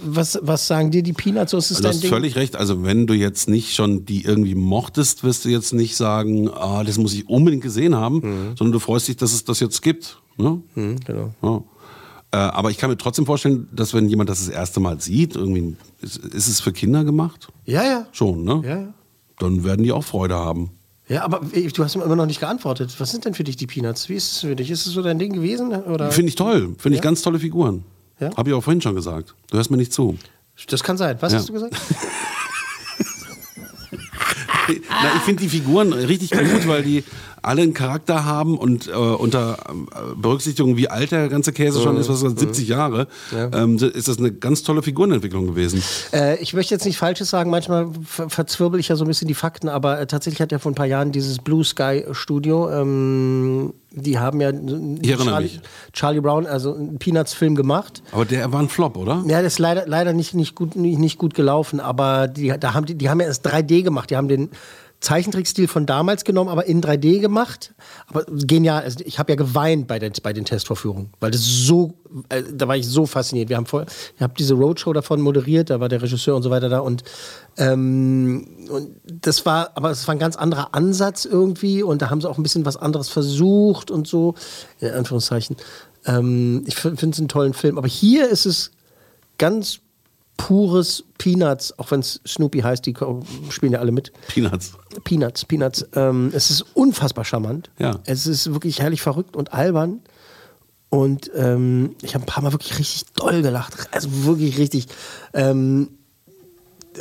was, 0.06 0.40
was 0.42 0.68
sagen 0.68 0.92
dir 0.92 1.04
die 1.04 1.14
Peanuts? 1.14 1.54
Was 1.54 1.72
ist 1.72 1.80
Du 1.80 1.84
dein 1.84 1.94
hast 1.94 2.04
Ding? 2.04 2.10
völlig 2.10 2.36
recht. 2.36 2.56
Also 2.56 2.84
wenn 2.84 3.08
du 3.08 3.14
jetzt 3.14 3.50
nicht 3.50 3.74
schon 3.76 4.06
die 4.06 4.24
irgendwie 4.24 4.56
mochtest, 4.56 5.24
wirst 5.24 5.46
du 5.46 5.50
jetzt 5.50 5.74
nicht 5.74 5.96
sagen, 5.96 6.50
ah, 6.50 6.84
das 6.84 6.98
muss 6.98 7.14
ich 7.14 7.28
unbedingt 7.30 7.64
gesehen 7.64 7.96
haben, 7.96 8.22
sondern 8.58 8.72
du 8.72 8.80
freust 8.80 9.08
dich, 9.08 9.18
dass 9.18 9.34
es 9.34 9.44
das 9.44 9.60
jetzt 9.60 9.82
gibt. 9.82 10.18
Ne? 10.38 10.62
Mhm, 10.76 11.00
genau. 11.06 11.34
Ja. 11.42 11.64
Äh, 12.32 12.38
aber 12.38 12.70
ich 12.72 12.78
kann 12.78 12.90
mir 12.90 12.98
trotzdem 12.98 13.26
vorstellen, 13.26 13.68
dass 13.72 13.94
wenn 13.94 14.08
jemand 14.08 14.30
das 14.30 14.40
das 14.46 14.50
erste 14.50 14.80
Mal 14.80 15.02
sieht, 15.02 15.36
irgendwie 15.36 15.76
ist, 16.02 16.18
ist 16.18 16.48
es 16.48 16.60
für 16.60 16.72
Kinder 16.72 17.04
gemacht? 17.04 17.48
Ja, 17.66 17.84
ja. 17.84 18.06
Schon, 18.12 18.44
ne? 18.44 18.62
Ja, 18.64 18.78
ja. 18.82 18.94
Dann 19.40 19.64
werden 19.64 19.84
die 19.84 19.92
auch 19.92 20.04
Freude 20.04 20.36
haben. 20.36 20.70
Ja, 21.08 21.24
aber 21.24 21.42
du 21.42 21.84
hast 21.84 21.96
mir 21.96 22.04
immer 22.04 22.16
noch 22.16 22.28
nicht 22.28 22.40
geantwortet. 22.40 22.94
Was 23.00 23.10
sind 23.10 23.26
denn 23.26 23.34
für 23.34 23.44
dich 23.44 23.58
die 23.58 23.66
Peanuts? 23.66 24.10
Wie 24.10 24.14
ist 24.14 24.32
es 24.34 24.40
für 24.42 24.56
dich? 24.56 24.70
Ist 24.70 24.86
es 24.86 24.94
so 24.94 25.02
dein 25.02 25.18
Ding 25.18 25.34
gewesen? 25.34 25.72
Finde 26.12 26.30
ich 26.30 26.36
toll. 26.36 26.76
Finde 26.78 26.98
ich 26.98 26.98
Ja? 26.98 27.02
ganz 27.02 27.24
tolle 27.24 27.40
Figuren. 27.40 27.84
Ja? 28.20 28.36
Habe 28.36 28.50
ich 28.50 28.56
auch 28.56 28.62
vorhin 28.62 28.82
schon 28.82 28.96
gesagt. 28.96 29.34
Du 29.50 29.58
hörst 29.58 29.72
mir 29.72 29.78
nicht 29.78 29.94
zu. 29.94 30.18
Das 30.68 30.84
kann 30.84 30.98
sein. 30.98 31.18
Was 31.22 31.32
Ja. 31.34 31.40
hast 31.40 31.50
du 31.50 31.54
gesagt? 31.54 31.76
Na, 34.68 35.16
ich 35.16 35.22
finde 35.24 35.42
die 35.44 35.50
Figuren 35.50 35.94
richtig 35.94 36.32
gut, 36.32 36.68
weil 36.68 36.84
die 36.84 37.04
alle 37.42 37.62
einen 37.62 37.74
Charakter 37.74 38.26
haben 38.26 38.58
und 38.58 38.88
äh, 38.88 38.92
unter 38.92 39.58
äh, 39.70 40.16
Berücksichtigung, 40.16 40.78
wie 40.78 40.90
alt 40.90 41.12
der 41.12 41.30
ganze 41.30 41.52
Käse 41.54 41.82
schon 41.82 41.98
ist, 41.98 42.10
was 42.10 42.22
ist 42.22 42.36
das, 42.36 42.40
70 42.40 42.68
Jahre, 42.68 43.08
ähm, 43.34 43.78
ist 43.78 44.08
das 44.08 44.18
eine 44.18 44.32
ganz 44.32 44.64
tolle 44.64 44.82
Figurenentwicklung 44.82 45.48
gewesen. 45.48 45.82
Äh, 46.14 46.38
ich 46.42 46.54
möchte 46.54 46.74
jetzt 46.74 46.86
nicht 46.86 46.98
Falsches 46.98 47.30
sagen, 47.30 47.50
manchmal 47.50 47.90
ver 48.06 48.30
verzwirbel 48.30 48.80
ich 48.80 48.88
ja 48.88 48.96
so 48.96 49.06
ein 49.06 49.08
bisschen 49.08 49.28
die 49.28 49.34
Fakten, 49.34 49.70
aber 49.70 50.00
äh, 50.00 50.08
tatsächlich 50.08 50.42
hat 50.42 50.52
ja 50.52 50.60
vor 50.60 50.72
ein 50.72 50.76
paar 50.76 50.86
Jahren 50.86 51.12
dieses 51.12 51.40
Blue 51.40 51.64
Sky 51.64 52.06
Studio, 52.12 52.70
ähm, 52.70 53.74
die 53.92 54.20
haben 54.20 54.40
ja 54.40 54.52
Charlie. 54.52 55.50
Charlie 55.94 56.22
Brown, 56.22 56.46
also 56.46 56.76
einen 56.76 57.00
Peanuts-Film 57.00 57.56
gemacht. 57.56 58.04
Aber 58.12 58.26
der 58.26 58.52
war 58.52 58.60
ein 58.60 58.70
Flop, 58.70 58.98
oder? 58.98 59.24
Ja, 59.28 59.42
das 59.42 59.54
ist 59.54 59.60
leider, 59.60 59.88
leider 59.88 60.14
nicht, 60.14 60.36
nicht, 60.36 60.56
gut, 60.56 60.76
nicht, 60.76 61.00
nicht 61.00 61.18
gut 61.18 61.34
gelaufen, 61.34 61.80
aber 61.80 62.28
die, 62.28 62.54
da 62.60 62.74
haben 62.74 62.86
die, 62.86 62.96
die 62.96 63.10
haben 63.10 63.20
ja 63.20 63.28
erst 63.28 63.48
3D 63.48 63.84
gemacht. 63.84 64.12
Die 64.12 64.18
haben 64.18 64.28
den 64.28 64.50
Zeichentrickstil 65.02 65.70
von 65.70 65.86
damals 65.86 66.26
genommen, 66.26 66.50
aber 66.50 66.66
in 66.66 66.82
3D 66.82 67.20
gemacht. 67.20 67.74
Aber 68.08 68.26
genial. 68.26 68.84
Also 68.84 69.00
ich 69.06 69.18
habe 69.18 69.32
ja 69.32 69.36
geweint 69.38 69.88
bei 69.88 69.98
den, 69.98 70.12
bei 70.22 70.34
den 70.34 70.44
Testvorführungen, 70.44 71.12
weil 71.22 71.32
das 71.32 71.42
so, 71.42 71.94
äh, 72.28 72.44
da 72.52 72.68
war 72.68 72.76
ich 72.76 72.86
so 72.86 73.06
fasziniert. 73.06 73.48
Wir 73.48 73.56
haben 73.56 73.66
voll, 73.66 73.86
ich 74.16 74.22
habe 74.22 74.34
diese 74.38 74.56
Roadshow 74.56 74.92
davon 74.92 75.22
moderiert, 75.22 75.70
da 75.70 75.80
war 75.80 75.88
der 75.88 76.02
Regisseur 76.02 76.36
und 76.36 76.44
so 76.44 76.50
weiter 76.50 76.68
da 76.68 76.80
und, 76.80 77.04
ähm, 77.58 78.68
und 78.70 78.90
das 79.06 79.46
war, 79.46 79.72
aber 79.76 79.92
es 79.92 80.06
war 80.08 80.16
ein 80.16 80.20
ganz 80.20 80.36
anderer 80.36 80.76
Ansatz 80.76 81.24
irgendwie 81.24 81.82
und 81.82 82.02
da 82.02 82.10
haben 82.10 82.20
sie 82.20 82.30
auch 82.30 82.38
ein 82.38 82.44
bisschen 82.44 82.66
was 82.66 82.76
anderes 82.76 83.08
versucht 83.08 83.92
und 83.92 84.06
so, 84.06 84.36
in 84.80 84.92
Anführungszeichen. 84.92 85.56
Ähm, 86.06 86.64
ich 86.68 86.76
finde 86.76 87.10
es 87.10 87.20
einen 87.20 87.30
tollen 87.30 87.54
Film, 87.54 87.78
aber 87.78 87.88
hier 87.88 88.28
ist 88.28 88.46
es 88.46 88.72
ganz 89.38 89.80
pures 90.40 91.04
Peanuts, 91.18 91.78
auch 91.78 91.92
wenn 91.92 92.00
es 92.00 92.22
Snoopy 92.26 92.62
heißt, 92.62 92.86
die 92.86 92.96
spielen 93.50 93.74
ja 93.74 93.80
alle 93.80 93.92
mit. 93.92 94.14
Peanuts. 94.30 94.72
Peanuts, 95.04 95.44
Peanuts. 95.44 95.86
Ähm, 95.94 96.32
es 96.34 96.50
ist 96.50 96.66
unfassbar 96.74 97.26
charmant. 97.26 97.70
Ja. 97.78 98.00
Es 98.06 98.26
ist 98.26 98.54
wirklich 98.54 98.80
herrlich 98.80 99.02
verrückt 99.02 99.36
und 99.36 99.54
albern. 99.54 100.00
Und 100.90 101.30
ähm, 101.36 101.96
ich 102.02 102.16
habe 102.16 102.24
ein 102.24 102.26
paar 102.26 102.42
Mal 102.42 102.54
wirklich 102.54 102.80
richtig 102.80 103.04
doll 103.16 103.42
gelacht. 103.42 103.90
Also 103.92 104.24
wirklich 104.24 104.58
richtig. 104.58 104.88
Ähm, 105.34 105.90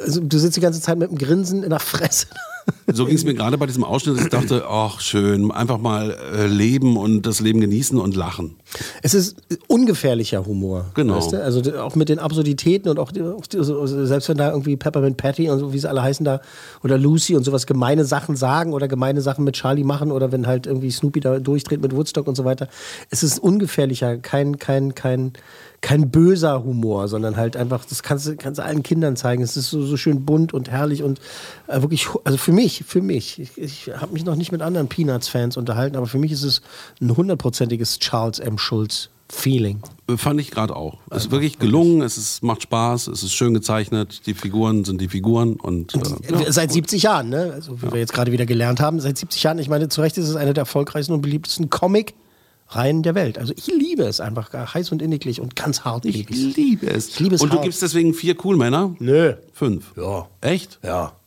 also 0.02 0.20
du 0.20 0.38
sitzt 0.38 0.56
die 0.56 0.60
ganze 0.60 0.80
Zeit 0.80 0.98
mit 0.98 1.08
einem 1.08 1.18
Grinsen 1.18 1.62
in 1.62 1.70
der 1.70 1.78
Fresse 1.78 2.26
So 2.92 3.04
ging 3.04 3.16
es 3.16 3.24
mir 3.24 3.34
gerade 3.34 3.58
bei 3.58 3.66
diesem 3.66 3.84
Ausschnitt, 3.84 4.16
dass 4.16 4.24
ich 4.24 4.30
dachte, 4.30 4.64
ach 4.68 5.00
schön, 5.00 5.50
einfach 5.50 5.78
mal 5.78 6.16
äh, 6.34 6.46
leben 6.46 6.96
und 6.96 7.26
das 7.26 7.40
Leben 7.40 7.60
genießen 7.60 7.98
und 7.98 8.16
lachen. 8.16 8.56
Es 9.02 9.14
ist 9.14 9.36
ungefährlicher 9.66 10.46
Humor. 10.46 10.86
Genau. 10.94 11.16
Weißt 11.16 11.32
du? 11.32 11.42
Also 11.42 11.60
auch 11.78 11.96
mit 11.96 12.08
den 12.08 12.18
Absurditäten 12.18 12.88
und 12.88 12.98
auch, 12.98 13.12
auch 13.12 13.86
selbst 13.86 14.28
wenn 14.28 14.36
da 14.38 14.50
irgendwie 14.50 14.76
Peppermint 14.76 15.16
Patty 15.16 15.50
und 15.50 15.58
so, 15.58 15.72
wie 15.72 15.78
sie 15.78 15.88
alle 15.88 16.02
heißen 16.02 16.24
da, 16.24 16.40
oder 16.82 16.98
Lucy 16.98 17.36
und 17.36 17.44
sowas 17.44 17.66
gemeine 17.66 18.04
Sachen 18.04 18.36
sagen 18.36 18.72
oder 18.72 18.88
gemeine 18.88 19.20
Sachen 19.20 19.44
mit 19.44 19.56
Charlie 19.56 19.84
machen 19.84 20.10
oder 20.10 20.32
wenn 20.32 20.46
halt 20.46 20.66
irgendwie 20.66 20.90
Snoopy 20.90 21.20
da 21.20 21.38
durchdreht 21.38 21.82
mit 21.82 21.94
Woodstock 21.94 22.26
und 22.26 22.36
so 22.36 22.44
weiter. 22.44 22.68
Es 23.10 23.22
ist 23.22 23.38
ungefährlicher, 23.38 24.16
kein, 24.16 24.58
kein, 24.58 24.94
kein, 24.94 25.32
kein 25.80 26.10
böser 26.10 26.64
Humor, 26.64 27.08
sondern 27.08 27.36
halt 27.36 27.56
einfach, 27.56 27.84
das 27.84 28.02
kannst 28.02 28.26
du, 28.26 28.36
kannst 28.36 28.60
allen 28.60 28.82
Kindern 28.82 29.16
zeigen. 29.16 29.42
Es 29.42 29.56
ist 29.56 29.70
so, 29.70 29.82
so 29.82 29.96
schön 29.96 30.24
bunt 30.24 30.52
und 30.52 30.70
herrlich 30.70 31.02
und 31.02 31.20
äh, 31.68 31.80
wirklich, 31.80 32.08
also 32.24 32.36
für 32.36 32.52
mich, 32.52 32.57
für 32.84 33.02
mich, 33.02 33.38
ich, 33.38 33.58
ich 33.58 33.90
habe 33.94 34.12
mich 34.12 34.24
noch 34.24 34.36
nicht 34.36 34.52
mit 34.52 34.62
anderen 34.62 34.88
Peanuts-Fans 34.88 35.56
unterhalten, 35.56 35.96
aber 35.96 36.06
für 36.06 36.18
mich 36.18 36.32
ist 36.32 36.42
es 36.42 36.62
ein 37.00 37.16
hundertprozentiges 37.16 37.98
Charles 37.98 38.38
M. 38.38 38.58
Schulz 38.58 39.10
Feeling. 39.30 39.80
Fand 40.16 40.40
ich 40.40 40.50
gerade 40.50 40.74
auch. 40.74 40.98
Es 41.10 41.24
ist 41.26 41.30
wirklich 41.30 41.58
gelungen, 41.58 42.00
es 42.00 42.16
ist, 42.16 42.42
macht 42.42 42.62
Spaß, 42.62 43.08
es 43.08 43.22
ist 43.22 43.34
schön 43.34 43.52
gezeichnet, 43.52 44.22
die 44.26 44.32
Figuren 44.32 44.84
sind 44.84 45.00
die 45.02 45.08
Figuren 45.08 45.56
und 45.56 45.94
äh, 45.94 45.98
ja, 46.32 46.50
seit 46.50 46.68
gut. 46.70 46.74
70 46.74 47.02
Jahren, 47.02 47.28
ne? 47.28 47.52
Also 47.54 47.82
wie 47.82 47.92
wir 47.92 47.98
jetzt 47.98 48.14
gerade 48.14 48.32
wieder 48.32 48.46
gelernt 48.46 48.80
haben, 48.80 49.00
seit 49.00 49.18
70 49.18 49.42
Jahren, 49.42 49.58
ich 49.58 49.68
meine, 49.68 49.88
zu 49.90 50.00
Recht 50.00 50.16
ist 50.16 50.28
es 50.28 50.36
einer 50.36 50.54
der 50.54 50.62
erfolgreichsten 50.62 51.12
und 51.12 51.20
beliebtesten 51.20 51.68
Comic-Reihen 51.68 53.02
der 53.02 53.14
Welt. 53.14 53.36
Also 53.36 53.52
ich 53.54 53.66
liebe 53.66 54.04
es 54.04 54.20
einfach 54.20 54.50
heiß 54.52 54.92
und 54.92 55.02
inniglich 55.02 55.42
und 55.42 55.56
ganz 55.56 55.82
hart 55.82 56.06
Ich 56.06 56.26
liebe 56.30 56.86
es. 56.86 57.08
Ich 57.08 57.20
liebe 57.20 57.34
es 57.34 57.42
und 57.42 57.52
du 57.52 57.56
hart. 57.56 57.64
gibst 57.64 57.82
deswegen 57.82 58.14
vier 58.14 58.34
Coolmänner? 58.34 58.94
Nö. 58.98 59.34
Fünf. 59.52 59.92
Ja. 59.94 60.26
Echt? 60.40 60.78
Ja. 60.82 61.17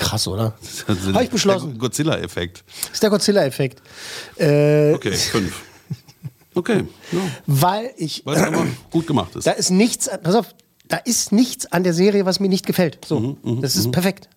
Krass, 0.00 0.26
oder? 0.26 0.54
Also 0.88 1.12
Habe 1.12 1.24
ich 1.24 1.30
beschlossen. 1.30 1.78
Godzilla-Effekt. 1.78 2.64
Das 2.82 2.90
ist 2.94 3.02
der 3.02 3.10
Godzilla-Effekt. 3.10 3.80
Äh, 4.38 4.92
Okay, 4.94 5.12
fünf. 5.12 5.62
Okay, 6.54 6.84
ja. 7.12 7.18
Weil 7.46 7.92
ich. 7.96 8.22
weil 8.24 8.36
es 8.36 8.42
aber 8.42 8.66
gut 8.90 9.06
gemacht 9.06 9.36
ist. 9.36 9.46
Da 9.46 9.52
ist 9.52 9.70
nichts, 9.70 10.10
pass 10.22 10.34
auf, 10.34 10.46
da 10.88 10.96
ist 10.96 11.30
nichts 11.30 11.70
an 11.70 11.84
der 11.84 11.94
Serie, 11.94 12.26
was 12.26 12.40
mir 12.40 12.48
nicht 12.48 12.66
gefällt. 12.66 12.98
So, 13.06 13.20
Mhm, 13.42 13.60
das 13.60 13.76
ist 13.76 13.92
perfekt. 13.92 14.28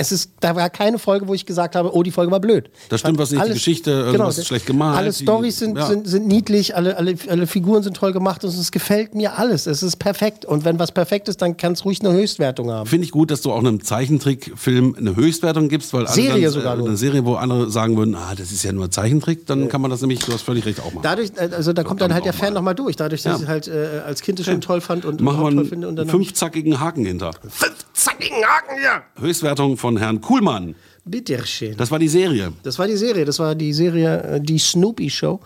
Es 0.00 0.12
ist, 0.12 0.32
da 0.40 0.56
war 0.56 0.70
keine 0.70 0.98
Folge, 0.98 1.28
wo 1.28 1.34
ich 1.34 1.44
gesagt 1.44 1.76
habe, 1.76 1.94
oh, 1.94 2.02
die 2.02 2.10
Folge 2.10 2.32
war 2.32 2.40
blöd. 2.40 2.70
Das 2.88 3.00
stimmt, 3.00 3.18
was 3.18 3.32
nicht, 3.32 3.44
die 3.44 3.52
Geschichte, 3.52 3.90
irgendwas 3.90 4.38
ist 4.38 4.46
schlecht 4.46 4.64
gemalt, 4.64 4.96
Alle 4.96 5.12
Stories 5.12 5.58
sind, 5.58 5.76
ja. 5.76 5.84
sind, 5.86 6.08
sind 6.08 6.26
niedlich, 6.26 6.74
alle, 6.74 6.96
alle, 6.96 7.16
alle 7.28 7.46
Figuren 7.46 7.82
sind 7.82 7.98
toll 7.98 8.12
gemacht 8.14 8.42
und 8.42 8.48
es 8.48 8.72
gefällt 8.72 9.14
mir 9.14 9.38
alles. 9.38 9.66
Es 9.66 9.82
ist 9.82 9.96
perfekt. 9.98 10.46
Und 10.46 10.64
wenn 10.64 10.78
was 10.78 10.92
perfekt 10.92 11.28
ist, 11.28 11.42
dann 11.42 11.58
kann 11.58 11.74
es 11.74 11.84
ruhig 11.84 12.00
eine 12.00 12.14
Höchstwertung 12.14 12.70
haben. 12.70 12.86
Finde 12.88 13.04
ich 13.04 13.10
gut, 13.10 13.30
dass 13.30 13.42
du 13.42 13.52
auch 13.52 13.58
einem 13.58 13.84
Zeichentrickfilm 13.84 14.94
eine 14.98 15.16
Höchstwertung 15.16 15.68
gibst, 15.68 15.92
weil 15.92 16.08
Serie 16.08 16.44
dann, 16.44 16.52
sogar 16.52 16.78
äh, 16.78 16.82
eine 16.82 16.96
Serie, 16.96 17.26
wo 17.26 17.34
andere 17.34 17.70
sagen 17.70 17.98
würden, 17.98 18.14
ah, 18.14 18.34
das 18.34 18.52
ist 18.52 18.62
ja 18.62 18.72
nur 18.72 18.90
Zeichentrick, 18.90 19.44
dann 19.46 19.68
kann 19.68 19.82
man 19.82 19.90
das 19.90 20.00
nämlich, 20.00 20.20
du 20.20 20.32
hast 20.32 20.42
völlig 20.42 20.64
recht, 20.64 20.80
auch 20.80 20.92
machen. 20.94 21.00
Dadurch, 21.02 21.32
äh, 21.36 21.50
also 21.54 21.74
da 21.74 21.84
kommt 21.84 22.00
dann 22.00 22.14
halt 22.14 22.24
der 22.24 22.32
Fan 22.32 22.54
mal. 22.54 22.60
nochmal 22.60 22.74
durch. 22.74 22.96
Dadurch, 22.96 23.22
dass 23.22 23.40
Ja. 23.40 23.44
ich 23.44 23.48
halt 23.50 23.68
äh, 23.68 24.00
als 24.06 24.22
Kind 24.22 24.40
es 24.40 24.46
schon 24.46 24.62
toll 24.62 24.80
fand 24.80 25.04
und 25.04 25.20
Machen 25.20 25.36
überhaupt 25.36 25.52
toll 25.52 25.60
einen 25.60 25.68
finde. 25.68 25.88
Und 25.88 25.96
dann 25.96 26.08
fünfzackigen 26.08 26.80
Haken 26.80 27.04
hinter. 27.04 27.32
fünf 27.50 27.74
zackigen 28.04 28.44
Haken 28.44 28.78
hier. 28.78 29.02
Höchstwertung 29.20 29.76
von 29.76 29.96
Herrn 29.96 30.20
Kuhlmann. 30.20 30.74
Bitteschön. 31.04 31.76
Das 31.76 31.90
war 31.90 31.98
die 31.98 32.08
Serie. 32.08 32.52
Das 32.62 32.78
war 32.78 32.86
die 32.86 32.96
Serie. 32.96 33.24
Das 33.24 33.38
war 33.38 33.54
die 33.54 33.72
Serie 33.72 34.22
äh, 34.22 34.40
Die 34.40 34.58
Snoopy 34.58 35.10
Show 35.10 35.40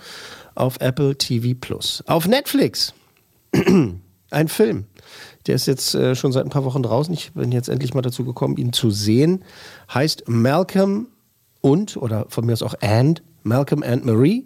auf 0.54 0.76
Apple 0.80 1.16
TV 1.16 1.56
Plus. 1.60 2.02
Auf 2.06 2.26
Netflix. 2.26 2.94
Ein 4.30 4.48
Film. 4.48 4.84
Der 5.46 5.56
ist 5.56 5.66
jetzt 5.66 5.94
äh, 5.94 6.14
schon 6.14 6.32
seit 6.32 6.44
ein 6.44 6.50
paar 6.50 6.64
Wochen 6.64 6.82
draußen. 6.82 7.12
Ich 7.12 7.32
bin 7.32 7.52
jetzt 7.52 7.68
endlich 7.68 7.94
mal 7.94 8.02
dazu 8.02 8.24
gekommen, 8.24 8.56
ihn 8.56 8.72
zu 8.72 8.90
sehen. 8.90 9.44
Heißt 9.92 10.24
Malcolm 10.26 11.08
und, 11.60 11.96
oder 11.96 12.26
von 12.28 12.46
mir 12.46 12.54
aus 12.54 12.62
auch 12.62 12.74
And, 12.80 13.22
Malcolm 13.42 13.82
and 13.82 14.04
Marie. 14.04 14.44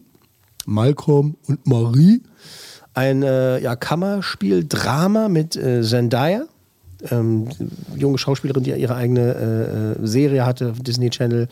Malcolm 0.66 1.36
und 1.46 1.66
Marie. 1.66 2.22
Ein 2.94 3.22
äh, 3.22 3.60
ja, 3.60 3.76
Kammerspiel-Drama 3.76 5.28
mit 5.28 5.56
äh, 5.56 5.82
Zendaya 5.82 6.46
ähm, 7.10 7.48
junge 7.96 8.18
Schauspielerin, 8.18 8.64
die 8.64 8.72
ihre 8.72 8.94
eigene 8.94 9.94
äh, 9.98 10.02
äh, 10.02 10.06
Serie 10.06 10.44
hatte 10.44 10.72
Disney 10.80 11.10
Channel. 11.10 11.48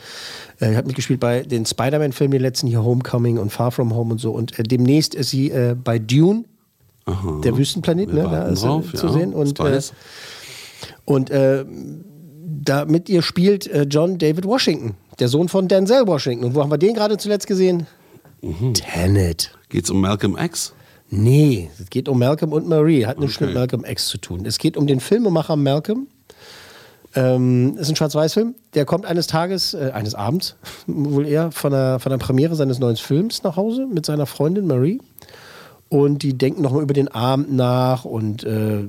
Äh, 0.60 0.74
hat 0.74 0.86
mitgespielt 0.86 1.20
bei 1.20 1.42
den 1.42 1.66
Spider-Man-Filmen, 1.66 2.32
den 2.32 2.42
letzten 2.42 2.66
hier 2.66 2.82
Homecoming 2.82 3.38
und 3.38 3.52
Far 3.52 3.70
From 3.70 3.94
Home 3.94 4.12
und 4.12 4.18
so. 4.18 4.32
Und 4.32 4.58
äh, 4.58 4.62
demnächst 4.62 5.14
ist 5.14 5.30
sie 5.30 5.50
äh, 5.50 5.76
bei 5.82 5.98
Dune, 5.98 6.44
der 7.44 7.56
Wüstenplanet, 7.56 8.08
Wir 8.08 8.24
ne, 8.24 8.28
da 8.28 8.48
ist, 8.48 8.62
äh, 8.62 8.66
drauf, 8.66 8.92
zu 8.92 9.06
ja. 9.06 9.12
sehen. 9.12 9.32
Und, 9.32 9.60
und 11.04 11.30
da 12.58 12.84
mit 12.84 13.08
ihr 13.08 13.22
spielt 13.22 13.70
John 13.88 14.18
David 14.18 14.44
Washington, 14.44 14.94
der 15.20 15.28
Sohn 15.28 15.48
von 15.48 15.68
Denzel 15.68 16.06
Washington. 16.08 16.46
Und 16.46 16.54
wo 16.56 16.62
haben 16.62 16.70
wir 16.70 16.78
den 16.78 16.94
gerade 16.94 17.16
zuletzt 17.16 17.46
gesehen? 17.46 17.86
Mhm. 18.42 18.74
Tenet. 18.74 19.52
Geht's 19.68 19.90
um 19.90 20.00
Malcolm 20.00 20.36
X? 20.36 20.72
Nee, 21.08 21.70
es 21.78 21.88
geht 21.88 22.08
um 22.08 22.18
Malcolm 22.18 22.52
und 22.52 22.68
Marie. 22.68 23.06
Hat 23.06 23.18
nichts 23.18 23.40
mit 23.40 23.54
Malcolm 23.54 23.84
X 23.84 24.08
zu 24.08 24.18
tun. 24.18 24.44
Es 24.44 24.58
geht 24.58 24.76
um 24.76 24.86
den 24.86 25.00
Filmemacher 25.00 25.56
Malcolm. 25.56 26.08
Ähm, 27.14 27.76
ist 27.78 27.88
ein 27.88 27.96
Schwarz-Weiß-Film. 27.96 28.54
Der 28.74 28.84
kommt 28.84 29.06
eines 29.06 29.26
Tages, 29.26 29.72
äh, 29.72 29.90
eines 29.94 30.14
Abends, 30.14 30.56
wohl 30.86 31.26
eher, 31.26 31.50
von 31.52 31.72
der, 31.72 31.98
von 31.98 32.10
der 32.10 32.18
Premiere 32.18 32.54
seines 32.56 32.78
neuen 32.78 32.96
Films 32.96 33.42
nach 33.42 33.56
Hause 33.56 33.86
mit 33.86 34.04
seiner 34.04 34.26
Freundin 34.26 34.66
Marie. 34.66 35.00
Und 35.88 36.22
die 36.22 36.36
denken 36.36 36.62
nochmal 36.62 36.82
über 36.82 36.94
den 36.94 37.08
Abend 37.08 37.52
nach 37.52 38.04
und 38.04 38.42
äh, 38.44 38.84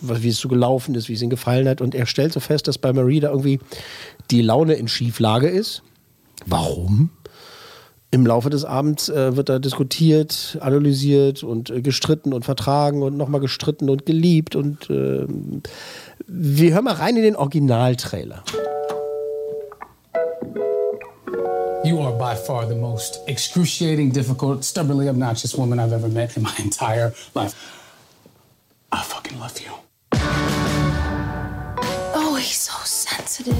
wie 0.00 0.28
es 0.28 0.38
so 0.38 0.48
gelaufen 0.48 0.96
ist, 0.96 1.08
wie 1.08 1.14
es 1.14 1.22
ihm 1.22 1.30
gefallen 1.30 1.68
hat. 1.68 1.80
Und 1.80 1.94
er 1.94 2.06
stellt 2.06 2.32
so 2.32 2.40
fest, 2.40 2.66
dass 2.66 2.76
bei 2.76 2.92
Marie 2.92 3.20
da 3.20 3.30
irgendwie 3.30 3.60
die 4.30 4.42
Laune 4.42 4.74
in 4.74 4.88
Schieflage 4.88 5.48
ist. 5.48 5.82
Warum? 6.44 7.10
Im 8.14 8.26
Laufe 8.26 8.50
des 8.50 8.66
Abends 8.66 9.08
äh, 9.08 9.36
wird 9.36 9.48
da 9.48 9.58
diskutiert, 9.58 10.58
analysiert 10.60 11.42
und 11.42 11.70
äh, 11.70 11.80
gestritten 11.80 12.34
und 12.34 12.44
vertragen 12.44 13.02
und 13.02 13.16
nochmal 13.16 13.40
gestritten 13.40 13.88
und 13.88 14.04
geliebt. 14.04 14.54
Und 14.54 14.90
äh, 14.90 15.24
wir 16.26 16.74
hören 16.74 16.84
mal 16.84 16.92
rein 16.92 17.16
in 17.16 17.22
den 17.22 17.36
Originaltrailer. 17.36 18.44
You 21.84 22.00
are 22.00 22.12
by 22.12 22.36
far 22.36 22.68
the 22.68 22.74
most 22.74 23.20
excruciating, 23.26 24.12
difficult, 24.12 24.62
stubbornly 24.62 25.08
obnoxious 25.08 25.56
woman 25.56 25.80
I've 25.80 25.94
ever 25.94 26.08
met 26.08 26.36
in 26.36 26.42
my 26.42 26.52
entire 26.62 27.14
life. 27.34 27.54
I 28.92 29.02
fucking 29.02 29.38
love 29.40 29.58
you. 29.58 29.72
Oh, 32.14 32.36
he's 32.38 32.60
so 32.60 32.74
sensitive. 32.84 33.56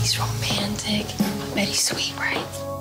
He's 0.00 0.18
romantic. 0.18 1.06
I 1.20 1.54
bet 1.54 1.68
he's 1.68 1.84
sweet, 1.84 2.14
right? 2.18 2.71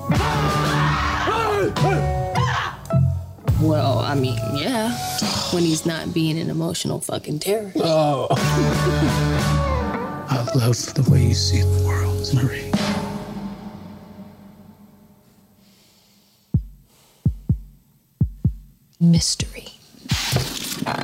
Well, 3.62 4.00
I 4.00 4.16
mean, 4.16 4.40
yeah. 4.56 4.92
When 5.54 5.64
he's 5.64 5.86
not 5.86 6.14
being 6.14 6.40
an 6.40 6.50
emotional 6.50 7.00
fucking 7.00 7.40
terror. 7.40 7.72
Oh. 7.76 8.28
I 10.30 10.44
love 10.56 10.78
the 10.96 11.08
way 11.12 11.26
you 11.28 11.34
see 11.36 11.62
the 11.62 11.84
world, 11.86 12.34
Marie. 12.34 12.72
Mystery. 19.00 19.68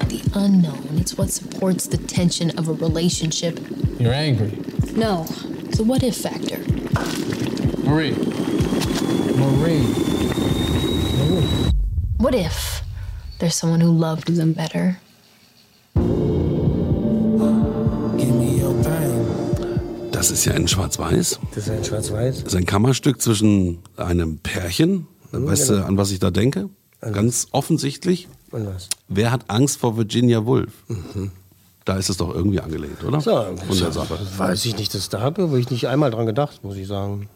The 0.07 0.29
unknown. 0.33 0.97
It's 0.97 1.17
what 1.17 1.29
supports 1.29 1.87
the 1.87 1.97
tension 1.97 2.57
of 2.57 2.69
a 2.69 2.73
relationship. 2.73 3.59
You're 3.99 4.13
angry. 4.13 4.51
No, 4.93 5.25
the 5.75 5.83
what 5.83 6.03
if 6.03 6.17
factor. 6.17 6.57
Marie. 7.87 8.15
Marie. 9.67 9.81
What 12.19 12.33
if 12.33 12.81
there's 13.39 13.55
someone 13.55 13.81
who 13.81 13.91
loved 13.91 14.33
them 14.33 14.53
better? 14.53 14.97
Give 18.17 18.33
me 18.33 18.61
your 18.61 18.73
pain. 18.81 19.25
Das 20.11 20.31
ist 20.31 20.45
ja 20.45 20.53
in 20.53 20.67
Schwarz-Weiß. 20.67 21.39
Das 21.53 21.67
ist 21.67 21.69
ein 21.69 21.83
Schwarz-Weiß. 21.83 22.43
Das 22.43 22.53
ist 22.53 22.55
ein 22.55 22.65
Kammerstück 22.65 23.21
zwischen 23.21 23.79
einem 23.97 24.39
Pärchen. 24.39 25.07
Weißt 25.31 25.67
genau. 25.67 25.81
du, 25.81 25.87
an 25.87 25.97
was 25.97 26.11
ich 26.11 26.19
da 26.19 26.31
denke? 26.31 26.69
Ganz 27.01 27.47
offensichtlich. 27.51 28.29
Und 28.51 28.65
was? 28.67 28.87
Wer 29.09 29.31
hat 29.31 29.49
Angst 29.49 29.79
vor 29.79 29.97
Virginia 29.97 30.45
Woolf? 30.45 30.71
Da 31.83 31.97
ist 31.97 32.09
es 32.09 32.17
doch 32.17 32.33
irgendwie 32.33 32.61
angelegt, 32.61 33.03
oder? 33.03 33.19
So, 33.21 33.31
Von 33.67 33.77
der 33.77 33.91
Sache. 33.91 34.17
Weiß 34.37 34.65
ich 34.65 34.77
nicht, 34.77 34.93
das 34.93 35.09
da 35.09 35.19
habe 35.19 35.43
habe 35.43 35.59
ich 35.59 35.69
nicht 35.69 35.87
einmal 35.87 36.11
dran 36.11 36.25
gedacht, 36.25 36.63
muss 36.63 36.77
ich 36.77 36.87
sagen. 36.87 37.29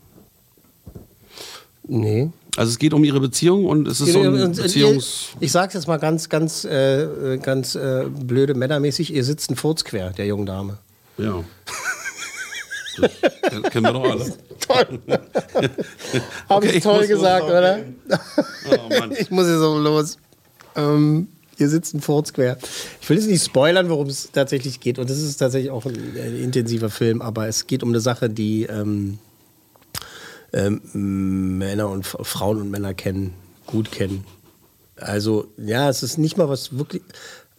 Nee. 1.93 2.29
Also 2.57 2.71
es 2.71 2.79
geht 2.79 2.93
um 2.93 3.03
ihre 3.03 3.19
Beziehung 3.19 3.65
und 3.65 3.88
es 3.88 4.01
ist 4.01 4.13
so 4.13 4.21
ein 4.21 4.36
äh, 4.36 4.48
Beziehungs... 4.48 5.29
ich 5.39 5.51
sag's 5.51 5.74
jetzt 5.74 5.88
mal 5.88 5.98
ganz, 5.98 6.29
ganz, 6.29 6.65
äh, 6.65 7.38
ganz 7.41 7.75
äh, 7.75 8.05
blöde 8.10 8.53
männermäßig, 8.55 9.13
ihr 9.13 9.24
sitzt 9.24 9.51
ein 9.51 9.55
Furz 9.55 9.83
quer, 9.83 10.12
der 10.12 10.25
jungen 10.25 10.45
Dame. 10.45 10.77
Ja. 11.17 11.43
Das 12.98 13.12
ken- 13.50 13.63
kennen 13.63 13.86
wir 13.86 13.93
doch 13.93 14.03
alle. 14.03 14.33
Toll. 14.60 15.00
Habe 16.50 16.67
Okay, 16.67 16.77
ich 16.77 16.83
toll 16.83 17.07
gesagt, 17.07 17.45
oder? 17.45 17.79
Oh 18.69 18.89
Mann. 19.00 19.12
ich 19.17 19.31
muss 19.31 19.48
jetzt 19.48 19.62
auch 19.62 19.77
los. 19.79 20.17
Ähm, 20.75 21.27
Hier 21.57 21.67
sitzt 21.69 21.93
ein 21.93 22.01
Foursquare. 22.01 22.57
Ich 23.01 23.10
will 23.10 23.17
jetzt 23.17 23.27
nicht 23.27 23.43
spoilern, 23.43 23.89
worum 23.89 24.07
es 24.07 24.29
tatsächlich 24.31 24.79
geht. 24.79 25.00
Und 25.00 25.10
das 25.10 25.17
ist 25.17 25.38
tatsächlich 25.38 25.71
auch 25.71 25.86
ein, 25.86 25.95
ein 26.15 26.38
intensiver 26.41 26.89
Film, 26.89 27.21
aber 27.21 27.48
es 27.48 27.65
geht 27.67 27.81
um 27.83 27.89
eine 27.89 28.00
Sache, 28.01 28.29
die 28.29 28.63
ähm, 28.63 29.17
ähm, 30.53 31.58
Männer 31.58 31.89
und 31.89 32.05
Frauen 32.05 32.62
und 32.62 32.72
Männer 32.72 32.93
kennen, 32.93 33.34
gut 33.65 33.91
kennen. 33.91 34.25
Also, 34.98 35.48
ja, 35.58 35.89
es 35.89 36.03
ist 36.03 36.17
nicht 36.17 36.38
mal 36.38 36.50
was 36.50 36.77
wirklich 36.77 37.01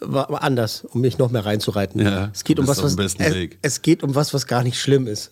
war 0.05 0.43
anders, 0.43 0.85
um 0.85 1.01
mich 1.01 1.19
noch 1.19 1.31
mehr 1.31 1.45
reinzureiten. 1.45 2.01
Ja, 2.01 2.31
es 2.35 2.45
geht 2.45 2.59
um 2.59 2.67
was, 2.67 2.83
was 2.83 2.97
es, 2.97 3.17
es 3.63 3.83
geht 3.83 4.03
um 4.03 4.15
was, 4.15 4.35
was 4.35 4.47
gar 4.47 4.63
nicht 4.63 4.81
schlimm 4.81 5.07
ist. 5.07 5.31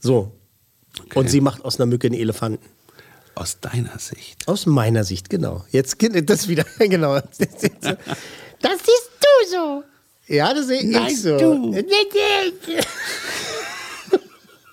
So. 0.00 0.32
Und 1.14 1.28
sie 1.28 1.40
macht 1.40 1.64
aus 1.64 1.80
einer 1.80 1.86
Mücke 1.86 2.06
einen 2.06 2.16
Elefanten. 2.16 2.64
Aus 3.34 3.58
deiner 3.60 3.98
Sicht. 3.98 4.46
Aus 4.46 4.66
meiner 4.66 5.02
Sicht, 5.02 5.28
genau. 5.28 5.64
Jetzt 5.70 5.98
geht 5.98 6.30
das 6.30 6.46
wieder, 6.46 6.64
genau. 6.78 7.18
Das 7.18 7.38
siehst 7.38 7.82
du 7.82 9.50
so. 9.50 9.84
Ja, 10.26 10.54
das 10.54 10.68
sehe 10.68 10.80
ich 10.80 10.86
Nein, 10.86 11.16
so. 11.16 11.36
du. 11.36 11.84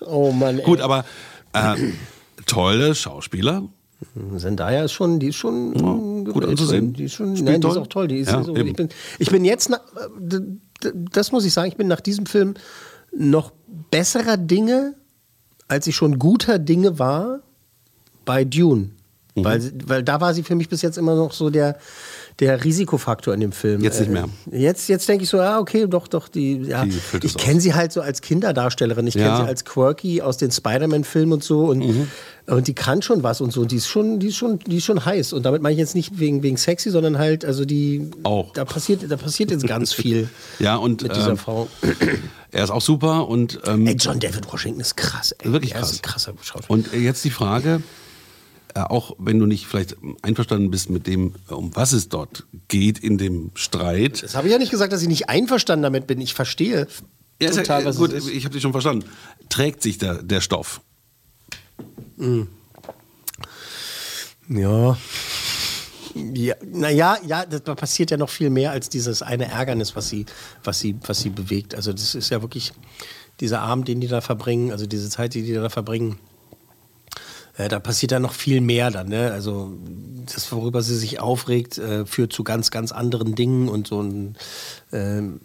oh 0.00 0.30
Mann. 0.30 0.60
Ey. 0.60 0.64
Gut, 0.64 0.80
aber 0.80 1.04
äh, 1.52 1.74
tolle 2.52 2.94
Schauspieler. 2.94 3.68
Zendaya 4.36 4.84
ist 4.84 4.92
schon, 4.92 5.20
die 5.20 5.28
ist 5.28 5.36
schon 5.36 5.74
gut 5.74 6.34
gewählt 6.34 6.50
anzusehen. 6.50 6.92
Die 6.92 7.04
ist 7.04 7.14
schon, 7.14 7.36
Spielt 7.36 7.48
nein, 7.48 7.60
die 7.60 7.68
ist 7.68 7.76
auch 7.76 7.86
toll. 7.86 8.08
Die 8.08 8.18
ist 8.18 8.30
Ja, 8.30 8.42
so, 8.42 8.54
ich, 8.56 8.72
bin, 8.74 8.88
ich 9.18 9.30
bin 9.30 9.44
jetzt, 9.44 9.70
d- 10.18 10.40
das 11.12 11.30
muss 11.30 11.44
ich 11.44 11.52
sagen, 11.52 11.68
ich 11.68 11.76
bin 11.76 11.86
nach 11.86 12.00
diesem 12.00 12.26
Film 12.26 12.54
noch 13.16 13.52
besserer 13.90 14.36
Dinge, 14.36 14.94
als 15.68 15.86
ich 15.86 15.94
schon 15.94 16.18
guter 16.18 16.58
Dinge 16.58 16.98
war 16.98 17.40
bei 18.24 18.44
Dune. 18.44 18.90
Mhm. 19.36 19.44
Weil, 19.44 19.72
weil 19.86 20.02
da 20.02 20.20
war 20.20 20.34
sie 20.34 20.42
für 20.42 20.56
mich 20.56 20.68
bis 20.68 20.82
jetzt 20.82 20.98
immer 20.98 21.14
noch 21.14 21.32
so 21.32 21.48
der, 21.50 21.78
der 22.40 22.64
Risikofaktor 22.64 23.34
in 23.34 23.40
dem 23.40 23.52
Film. 23.52 23.82
Jetzt 23.82 24.00
nicht 24.00 24.10
mehr. 24.10 24.28
Äh, 24.50 24.58
Jetzt, 24.62 24.88
jetzt 24.88 25.08
denke 25.08 25.24
ich 25.24 25.30
so, 25.30 25.36
ja, 25.36 25.58
okay, 25.58 25.86
doch, 25.88 26.08
doch, 26.08 26.28
die, 26.28 26.56
ja. 26.62 26.84
Die 26.84 26.98
ich 27.22 27.36
kenne 27.36 27.60
sie 27.60 27.74
halt 27.74 27.92
so 27.92 28.00
als 28.00 28.20
Kinderdarstellerin. 28.20 29.06
Ich 29.06 29.14
kenne 29.14 29.26
Ja. 29.26 29.34
Mhm. 29.38 29.42
sie 29.44 29.48
als 29.48 29.64
Quirky 29.64 30.22
aus 30.22 30.36
den 30.38 30.50
Spider-Man-Filmen 30.50 31.32
und 31.34 31.44
so. 31.44 31.66
Und, 31.66 32.08
und 32.46 32.66
die 32.68 32.74
kann 32.74 33.02
schon 33.02 33.22
was 33.22 33.40
und 33.40 33.52
so. 33.52 33.60
Und 33.60 33.70
die 33.72 33.76
ist 33.76 33.86
schon, 33.86 34.18
die 34.18 34.28
ist 34.28 34.36
schon, 34.36 34.58
die 34.60 34.78
ist 34.78 34.84
schon 34.84 35.04
heiß. 35.04 35.32
Und 35.32 35.44
damit 35.44 35.62
meine 35.62 35.74
ich 35.74 35.78
jetzt 35.78 35.94
nicht 35.94 36.18
wegen, 36.18 36.42
wegen 36.42 36.56
sexy, 36.56 36.90
sondern 36.90 37.18
halt, 37.18 37.44
also 37.44 37.64
die. 37.64 38.10
Auch. 38.22 38.52
Da 38.52 38.64
passiert, 38.64 39.10
da 39.10 39.16
passiert 39.16 39.50
jetzt 39.50 39.66
ganz 39.66 39.92
viel 39.92 40.28
Ja, 40.58 40.76
und 40.76 41.02
mit 41.02 41.14
dieser 41.14 41.30
ähm, 41.30 41.36
Frau. 41.36 41.68
er 42.50 42.64
ist 42.64 42.70
auch 42.70 42.80
super 42.80 43.28
und 43.28 43.60
ähm, 43.66 43.86
Ey, 43.86 43.94
John 43.98 44.18
David 44.20 44.50
Washington 44.52 44.80
ist 44.80 44.96
krass, 44.96 45.32
ey. 45.42 45.52
Wirklich 45.52 45.74
krass. 45.74 46.00
krasser 46.02 46.32
Schauspieler. 46.42 46.70
Und 46.70 46.92
äh, 46.92 46.98
jetzt 46.98 47.24
die 47.24 47.30
Frage, 47.30 47.82
auch 48.80 49.16
wenn 49.18 49.38
du 49.38 49.46
nicht 49.46 49.66
vielleicht 49.66 49.96
einverstanden 50.22 50.70
bist 50.70 50.90
mit 50.90 51.06
dem, 51.06 51.34
äh, 51.48 51.54
um 51.54 51.74
was 51.74 51.92
es 51.92 52.08
dort 52.08 52.44
geht 52.68 52.98
in 52.98 53.18
dem 53.18 53.50
Streit. 53.54 54.22
Das 54.22 54.34
habe 54.34 54.48
ich 54.48 54.52
ja 54.52 54.58
nicht 54.58 54.70
gesagt, 54.70 54.92
dass 54.92 55.02
ich 55.02 55.08
nicht 55.08 55.28
einverstanden 55.28 55.82
damit 55.82 56.06
bin. 56.06 56.20
Ich 56.20 56.34
verstehe 56.34 56.86
Ja, 57.40 57.48
ist 57.48 57.56
ja, 57.56 57.62
total, 57.62 57.82
äh, 57.82 57.84
was 57.86 57.96
gut, 57.96 58.12
es 58.12 58.24
ist. 58.24 58.30
ich 58.30 58.44
habe 58.44 58.54
dich 58.54 58.62
schon 58.62 58.72
verstanden. 58.72 59.04
Trägt 59.48 59.82
sich 59.82 59.98
der, 59.98 60.22
der 60.22 60.40
Stoff? 60.40 60.80
Ja. 64.48 64.96
Ja, 66.14 66.54
naja, 66.70 67.16
ja, 67.26 67.46
das 67.46 67.62
da 67.62 67.74
passiert 67.74 68.10
ja 68.10 68.18
noch 68.18 68.28
viel 68.28 68.50
mehr 68.50 68.70
als 68.70 68.90
dieses 68.90 69.22
eine 69.22 69.46
Ärgernis, 69.46 69.96
was 69.96 70.10
sie, 70.10 70.26
was 70.62 70.78
sie, 70.78 70.94
was 71.06 71.20
sie 71.20 71.30
bewegt. 71.30 71.74
Also 71.74 71.92
das 71.92 72.14
ist 72.14 72.28
ja 72.28 72.42
wirklich 72.42 72.72
dieser 73.40 73.62
Abend, 73.62 73.88
den 73.88 74.00
die 74.00 74.08
da 74.08 74.20
verbringen, 74.20 74.72
also 74.72 74.86
diese 74.86 75.08
Zeit, 75.08 75.32
die 75.32 75.42
die 75.42 75.54
da 75.54 75.70
verbringen. 75.70 76.18
Äh, 77.56 77.68
da 77.68 77.78
passiert 77.78 78.12
dann 78.12 78.22
noch 78.22 78.32
viel 78.32 78.60
mehr 78.60 78.90
dann, 78.90 79.08
ne? 79.08 79.30
Also 79.32 79.72
das, 80.26 80.50
worüber 80.52 80.82
sie 80.82 80.96
sich 80.96 81.20
aufregt, 81.20 81.78
äh, 81.78 82.06
führt 82.06 82.32
zu 82.32 82.44
ganz, 82.44 82.70
ganz 82.70 82.92
anderen 82.92 83.34
Dingen 83.34 83.68
und 83.68 83.86
so 83.86 84.02
ein 84.02 84.36
ähm, 84.92 85.40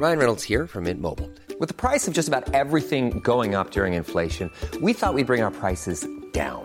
Ryan 0.00 0.18
Reynolds 0.18 0.42
here 0.42 0.66
from 0.66 0.84
Mint 0.84 1.02
Mobile. 1.02 1.28
With 1.58 1.68
the 1.68 1.74
price 1.74 2.08
of 2.08 2.14
just 2.14 2.26
about 2.26 2.54
everything 2.54 3.20
going 3.20 3.54
up 3.54 3.70
during 3.70 3.92
inflation, 3.92 4.50
we 4.80 4.94
thought 4.94 5.12
we'd 5.12 5.26
bring 5.26 5.42
our 5.42 5.50
prices 5.50 6.06
down. 6.32 6.64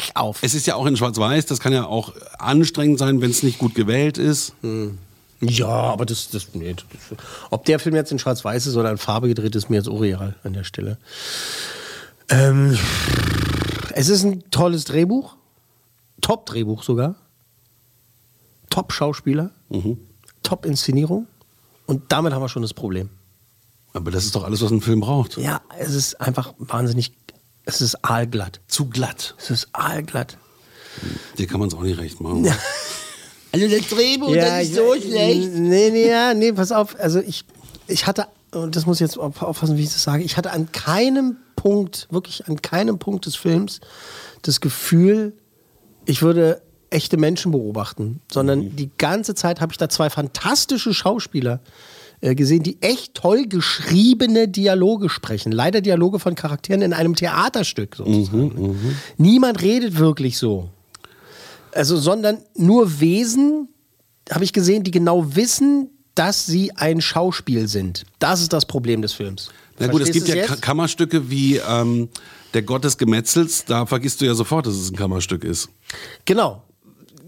pack 0.00 0.16
auf. 0.16 0.38
Es 0.42 0.54
ist 0.54 0.66
ja 0.66 0.74
auch 0.74 0.86
in 0.86 0.96
Schwarz-Weiß, 0.96 1.46
das 1.46 1.60
kann 1.60 1.72
ja 1.72 1.86
auch 1.86 2.12
anstrengend 2.38 2.98
sein, 2.98 3.20
wenn 3.20 3.30
es 3.30 3.42
nicht 3.42 3.58
gut 3.58 3.74
gewählt 3.74 4.18
ist. 4.18 4.54
Ja, 5.40 5.68
aber 5.68 6.06
das, 6.06 6.30
das, 6.30 6.48
nee, 6.54 6.74
das 6.74 6.84
ob 7.50 7.64
der 7.64 7.78
Film 7.78 7.94
jetzt 7.94 8.12
in 8.12 8.18
Schwarz-Weiß 8.18 8.66
ist 8.66 8.76
oder 8.76 8.90
in 8.90 8.98
Farbe 8.98 9.28
gedreht, 9.28 9.54
ist 9.54 9.70
mir 9.70 9.76
jetzt 9.76 9.88
Orial 9.88 10.36
an 10.42 10.52
der 10.52 10.64
Stelle. 10.64 10.98
Ähm, 12.28 12.78
es 13.94 14.08
ist 14.08 14.24
ein 14.24 14.50
tolles 14.50 14.84
Drehbuch, 14.84 15.36
Top-Drehbuch 16.20 16.82
sogar, 16.82 17.16
Top-Schauspieler, 18.68 19.50
Top-Inszenierung 20.42 21.26
und 21.86 22.12
damit 22.12 22.32
haben 22.32 22.42
wir 22.42 22.48
schon 22.48 22.62
das 22.62 22.74
Problem. 22.74 23.10
Aber 23.92 24.12
das 24.12 24.24
ist 24.24 24.36
doch 24.36 24.44
alles, 24.44 24.62
was 24.62 24.70
ein 24.70 24.80
Film 24.80 25.00
braucht. 25.00 25.36
Ja, 25.36 25.60
es 25.76 25.94
ist 25.94 26.20
einfach 26.20 26.54
wahnsinnig, 26.58 27.12
es 27.74 27.80
ist 27.80 28.04
aalglatt. 28.04 28.60
Zu 28.68 28.86
glatt. 28.86 29.34
Es 29.38 29.50
ist 29.50 29.68
aalglatt. 29.72 30.36
Dir 31.38 31.46
kann 31.46 31.60
man 31.60 31.68
es 31.68 31.74
auch 31.74 31.82
nicht 31.82 31.98
recht 31.98 32.20
machen. 32.20 32.52
Also 33.52 33.66
das 33.66 33.88
Drehbuch, 33.88 34.32
das 34.32 34.62
ist 34.62 34.76
so 34.76 34.94
schlecht. 34.94 35.54
Nee, 35.54 35.90
nee, 35.90 36.08
ja, 36.08 36.34
nee, 36.34 36.52
pass 36.52 36.70
auf. 36.70 36.94
Also 37.00 37.18
ich, 37.18 37.44
ich 37.88 38.06
hatte, 38.06 38.28
und 38.52 38.76
das 38.76 38.86
muss 38.86 38.98
ich 38.98 39.00
jetzt 39.00 39.18
auf- 39.18 39.42
aufpassen, 39.42 39.76
wie 39.76 39.82
ich 39.82 39.88
das 39.92 40.04
sage, 40.04 40.22
ich 40.22 40.36
hatte 40.36 40.52
an 40.52 40.70
keinem 40.70 41.36
Punkt, 41.56 42.06
wirklich 42.12 42.46
an 42.46 42.62
keinem 42.62 43.00
Punkt 43.00 43.26
des 43.26 43.34
Films 43.34 43.80
das 44.42 44.60
Gefühl, 44.60 45.32
ich 46.04 46.22
würde 46.22 46.62
echte 46.90 47.16
Menschen 47.16 47.50
beobachten, 47.50 48.20
sondern 48.30 48.76
die 48.76 48.90
ganze 48.98 49.34
Zeit 49.34 49.60
habe 49.60 49.72
ich 49.72 49.78
da 49.78 49.88
zwei 49.88 50.10
fantastische 50.10 50.94
Schauspieler 50.94 51.58
gesehen, 52.20 52.62
die 52.62 52.80
echt 52.82 53.14
toll 53.14 53.46
geschriebene 53.46 54.46
Dialoge 54.48 55.08
sprechen. 55.08 55.52
Leider 55.52 55.80
Dialoge 55.80 56.18
von 56.18 56.34
Charakteren 56.34 56.82
in 56.82 56.92
einem 56.92 57.14
Theaterstück 57.16 57.96
sozusagen. 57.96 58.76
Niemand 59.16 59.62
redet 59.62 59.98
wirklich 59.98 60.36
so. 60.36 60.68
Also, 61.72 61.96
sondern 61.96 62.38
nur 62.56 63.00
Wesen, 63.00 63.68
habe 64.30 64.44
ich 64.44 64.52
gesehen, 64.52 64.82
die 64.82 64.90
genau 64.90 65.34
wissen, 65.34 65.88
dass 66.14 66.44
sie 66.46 66.72
ein 66.76 67.00
Schauspiel 67.00 67.68
sind. 67.68 68.04
Das 68.18 68.42
ist 68.42 68.52
das 68.52 68.66
Problem 68.66 69.00
des 69.02 69.12
Films. 69.12 69.50
Na 69.78 69.86
gut, 69.86 70.02
es 70.02 70.08
Verstehst 70.08 70.26
gibt 70.26 70.28
ja 70.28 70.42
du's 70.42 70.48
Ka 70.48 70.54
jetzt? 70.54 70.62
Kammerstücke 70.62 71.30
wie 71.30 71.56
ähm, 71.56 72.08
Der 72.52 72.62
Gott 72.62 72.84
des 72.84 72.98
Gemetzels, 72.98 73.64
da 73.64 73.86
vergisst 73.86 74.20
du 74.20 74.26
ja 74.26 74.34
sofort, 74.34 74.66
dass 74.66 74.74
es 74.74 74.90
ein 74.90 74.96
Kammerstück 74.96 75.44
ist. 75.44 75.70
Genau. 76.24 76.62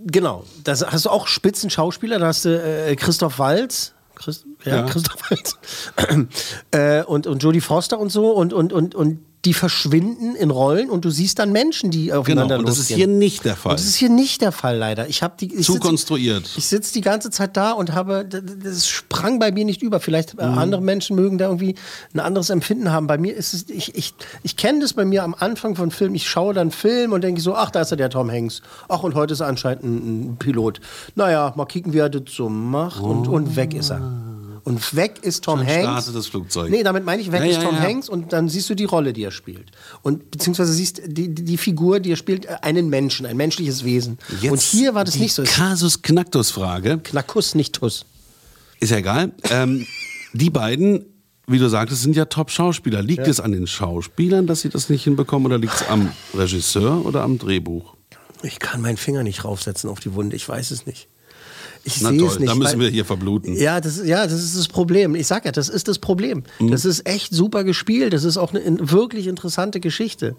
Genau. 0.04 0.44
Das 0.64 0.84
hast 0.84 1.06
du 1.06 1.10
auch 1.10 1.28
Spitzenschauspieler. 1.28 2.18
Da 2.18 2.26
hast 2.26 2.44
du 2.44 2.60
äh, 2.60 2.94
Christoph 2.96 3.38
Waltz. 3.38 3.92
Christ, 4.14 4.44
ja, 4.64 4.76
Ja. 4.76 4.82
Christoph 4.82 5.30
Waltz. 5.30 5.56
äh, 6.70 7.02
und, 7.04 7.26
und 7.26 7.42
Jodie 7.42 7.60
Foster 7.60 7.98
und 7.98 8.10
so. 8.10 8.30
Und, 8.32 8.52
und, 8.52 8.72
und, 8.72 8.94
und 8.94 9.18
die 9.44 9.54
verschwinden 9.54 10.36
in 10.36 10.50
Rollen 10.50 10.88
und 10.88 11.04
du 11.04 11.10
siehst 11.10 11.40
dann 11.40 11.50
Menschen, 11.50 11.90
die 11.90 12.12
aufeinander 12.12 12.58
Genau, 12.58 12.60
und 12.60 12.68
das 12.68 12.78
ist 12.78 12.90
losgehen. 12.90 13.10
hier 13.10 13.18
nicht 13.18 13.44
der 13.44 13.56
Fall. 13.56 13.72
Und 13.72 13.80
das 13.80 13.86
ist 13.88 13.96
hier 13.96 14.08
nicht 14.08 14.40
der 14.40 14.52
Fall, 14.52 14.76
leider. 14.78 15.08
Ich 15.08 15.24
habe 15.24 15.34
die 15.40 15.52
ich 15.52 15.66
Zu 15.66 15.72
sitz- 15.72 15.80
konstruiert. 15.82 16.48
Ich 16.56 16.68
sitze 16.68 16.92
die 16.94 17.00
ganze 17.00 17.28
Zeit 17.30 17.56
da 17.56 17.72
und 17.72 17.92
habe, 17.92 18.24
das 18.24 18.86
sprang 18.86 19.40
bei 19.40 19.50
mir 19.50 19.64
nicht 19.64 19.82
über. 19.82 19.98
Vielleicht 19.98 20.38
äh, 20.38 20.46
Mhm. 20.46 20.58
andere 20.58 20.80
Menschen 20.80 21.16
mögen 21.16 21.38
da 21.38 21.46
irgendwie 21.46 21.74
ein 22.14 22.20
anderes 22.20 22.50
Empfinden 22.50 22.92
haben. 22.92 23.08
Bei 23.08 23.18
mir 23.18 23.34
ist 23.34 23.52
es, 23.52 23.68
ich, 23.68 23.96
ich, 23.96 24.14
ich 24.44 24.56
kenne 24.56 24.78
das 24.78 24.92
bei 24.92 25.04
mir 25.04 25.24
am 25.24 25.34
Anfang 25.36 25.74
von 25.74 25.90
Film. 25.90 26.14
Ich 26.14 26.30
schaue 26.30 26.54
dann 26.54 26.70
Film 26.70 27.12
und 27.12 27.24
denke 27.24 27.40
so, 27.40 27.56
ach, 27.56 27.72
da 27.72 27.80
ist 27.80 27.90
ja 27.90 27.96
der 27.96 28.10
Tom 28.10 28.30
Hanks. 28.30 28.62
Ach, 28.88 29.02
und 29.02 29.16
heute 29.16 29.32
ist 29.34 29.40
er 29.40 29.48
anscheinend 29.48 29.82
ein, 29.82 30.20
ein 30.34 30.36
Pilot. 30.38 30.78
Naja, 31.16 31.52
mal 31.56 31.66
kicken, 31.66 31.92
wie 31.92 31.98
er 31.98 32.10
das 32.10 32.32
so 32.32 32.48
macht. 32.48 33.00
Und, 33.02 33.26
und 33.26 33.56
weg 33.56 33.74
ist 33.74 33.90
er. 33.90 34.00
Und 34.64 34.94
weg 34.94 35.18
ist 35.22 35.42
Tom 35.44 35.58
Hanks. 35.60 35.72
startet 35.82 36.14
das 36.14 36.26
Flugzeug. 36.28 36.70
Nee, 36.70 36.82
damit 36.84 37.04
meine 37.04 37.20
ich, 37.20 37.32
weg 37.32 37.40
Ja, 37.40 37.46
ist 37.46 37.56
ja, 37.56 37.62
Tom 37.64 37.74
ja. 37.74 37.80
Hanks 37.82 38.08
und 38.08 38.32
dann 38.32 38.48
siehst 38.48 38.70
du 38.70 38.74
die 38.76 38.84
Rolle, 38.84 39.12
die 39.12 39.24
er 39.24 39.32
spielt. 39.32 39.72
Und 40.02 40.30
beziehungsweise 40.30 40.72
siehst 40.72 41.02
die, 41.06 41.34
die, 41.34 41.56
Figur, 41.56 41.98
die 41.98 42.12
er 42.12 42.16
spielt, 42.16 42.46
einen 42.62 42.88
Menschen, 42.88 43.26
ein 43.26 43.36
menschliches 43.36 43.84
Wesen. 43.84 44.18
und 44.48 44.60
hier 44.60 44.94
war 44.94 45.04
das 45.04 45.16
nicht 45.16 45.34
so. 45.34 45.42
Kasus 45.42 46.02
Knacktus-Frage. 46.02 46.98
Knackus, 47.02 47.54
nicht 47.56 47.74
Tuss. 47.74 48.04
Ist 48.78 48.90
ja 48.90 48.98
egal. 48.98 49.32
Ähm, 49.50 49.86
die 50.32 50.50
beiden, 50.50 51.06
wie 51.46 51.58
du 51.58 51.68
sagtest, 51.68 52.02
sind 52.02 52.14
ja 52.16 52.24
Top-Schauspieler. 52.26 53.02
Liegt 53.02 53.26
Ja. 53.26 53.30
es 53.30 53.40
an 53.40 53.52
den 53.52 53.66
Schauspielern, 53.66 54.46
dass 54.46 54.60
sie 54.60 54.68
das 54.68 54.88
nicht 54.88 55.04
hinbekommen 55.04 55.46
oder 55.46 55.58
liegt 55.58 55.74
es 55.74 55.88
am 55.88 56.10
Regisseur 56.34 57.04
oder 57.04 57.22
am 57.22 57.38
Drehbuch? 57.38 57.94
Ich 58.44 58.58
kann 58.58 58.80
meinen 58.80 58.96
Finger 58.96 59.22
nicht 59.22 59.44
raufsetzen 59.44 59.88
auf 59.90 60.00
die 60.00 60.14
Wunde. 60.14 60.34
Ich 60.36 60.48
weiß 60.48 60.70
es 60.72 60.86
nicht. 60.86 61.08
Ich 61.84 62.00
Na 62.00 62.10
sehe 62.10 62.18
toll, 62.18 62.28
es 62.28 62.38
nicht. 62.38 62.48
da 62.50 62.54
müssen 62.54 62.72
weil- 62.74 62.80
wir 62.86 62.88
hier 62.90 63.04
verbluten. 63.04 63.56
Ja, 63.56 63.80
das, 63.80 64.04
ja, 64.04 64.22
das 64.24 64.34
ist 64.42 64.56
das 64.56 64.68
Problem. 64.68 65.14
Ich 65.16 65.26
sag 65.26 65.44
ja, 65.44 65.50
das 65.52 65.68
ist 65.68 65.88
das 65.88 65.98
Problem. 65.98 66.44
Mhm. 66.60 66.70
Das 66.70 66.84
ist 66.84 67.06
echt 67.08 67.34
super 67.34 67.64
gespielt. 67.64 68.12
Das 68.12 68.22
ist 68.24 68.36
auch 68.36 68.50
eine 68.50 68.60
in- 68.60 68.90
wirklich 68.90 69.26
interessante 69.26 69.80
Geschichte. 69.80 70.36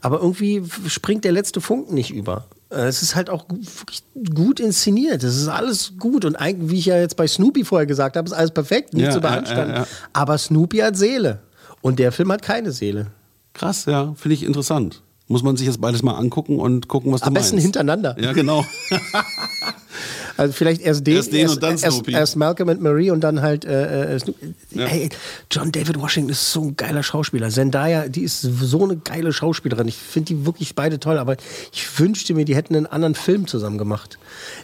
Aber 0.00 0.20
irgendwie 0.20 0.62
springt 0.86 1.24
der 1.24 1.32
letzte 1.32 1.60
Funken 1.60 1.94
nicht 1.94 2.10
über. 2.12 2.46
Äh, 2.70 2.86
Es 2.86 3.02
ist 3.02 3.14
halt 3.16 3.28
auch 3.28 3.46
gut 4.34 4.60
inszeniert. 4.60 5.22
Das 5.22 5.36
ist 5.36 5.48
alles 5.48 5.94
gut. 5.98 6.24
Und 6.24 6.36
eigentlich, 6.36 6.70
wie 6.70 6.78
ich 6.78 6.86
ja 6.86 6.98
jetzt 6.98 7.16
bei 7.16 7.26
Snoopy 7.26 7.64
vorher 7.64 7.86
gesagt 7.86 8.16
habe, 8.16 8.26
ist 8.28 8.32
alles 8.32 8.52
perfekt, 8.52 8.94
nicht 8.94 9.04
Ja, 9.06 9.10
zu 9.10 9.20
beanstanden. 9.20 9.74
ja, 9.74 9.80
ja. 9.80 9.86
Aber 10.12 10.38
Snoopy 10.38 10.78
hat 10.78 10.96
Seele. 10.96 11.40
Und 11.80 11.98
der 11.98 12.12
Film 12.12 12.30
hat 12.32 12.42
keine 12.42 12.72
Seele. 12.72 13.08
Krass, 13.52 13.84
ja, 13.86 14.14
finde 14.16 14.34
ich 14.34 14.42
interessant. 14.42 15.02
Muss 15.26 15.42
man 15.42 15.56
sich 15.56 15.66
jetzt 15.66 15.80
beides 15.80 16.02
mal 16.02 16.14
angucken 16.14 16.58
und 16.60 16.86
gucken, 16.88 17.10
was 17.12 17.22
du 17.22 17.28
Am 17.28 17.34
besten 17.34 17.56
meinst. 17.56 17.64
hintereinander. 17.64 18.16
Ja, 18.20 18.32
genau. 18.32 18.64
Also 20.36 20.52
vielleicht 20.52 20.80
erst 20.80 21.06
den, 21.06 21.14
Erst 21.16 21.32
den 21.32 21.48
und 21.48 21.62
dann 21.62 21.72
erst, 21.78 21.84
Snoopy. 21.84 22.12
erst 22.12 22.36
Malcolm 22.36 22.68
und 22.68 22.80
Marie 22.80 23.10
und 23.12 23.20
dann 23.20 23.40
halt 23.40 23.64
äh, 23.64 24.14
äh, 24.14 24.18
Snoopy. 24.18 24.54
Ja. 24.72 24.86
Hey, 24.86 25.08
John 25.50 25.70
David 25.70 26.00
Washington 26.00 26.30
ist 26.32 26.50
so 26.52 26.62
ein 26.62 26.76
geiler 26.76 27.04
Schauspieler. 27.04 27.50
Zendaya, 27.50 28.08
die 28.08 28.22
ist 28.22 28.40
so 28.40 28.82
eine 28.82 28.96
geile 28.96 29.32
Schauspielerin. 29.32 29.86
Ich 29.86 29.96
finde 29.96 30.34
die 30.34 30.44
wirklich 30.46 30.74
beide 30.74 30.98
toll, 30.98 31.18
aber 31.18 31.36
ich 31.72 32.00
wünschte 32.00 32.34
mir, 32.34 32.44
die 32.44 32.56
hätten 32.56 32.74
einen 32.74 32.86
anderen 32.86 33.14
Film 33.14 33.46
zusammen 33.46 33.78
gemacht. 33.78 34.18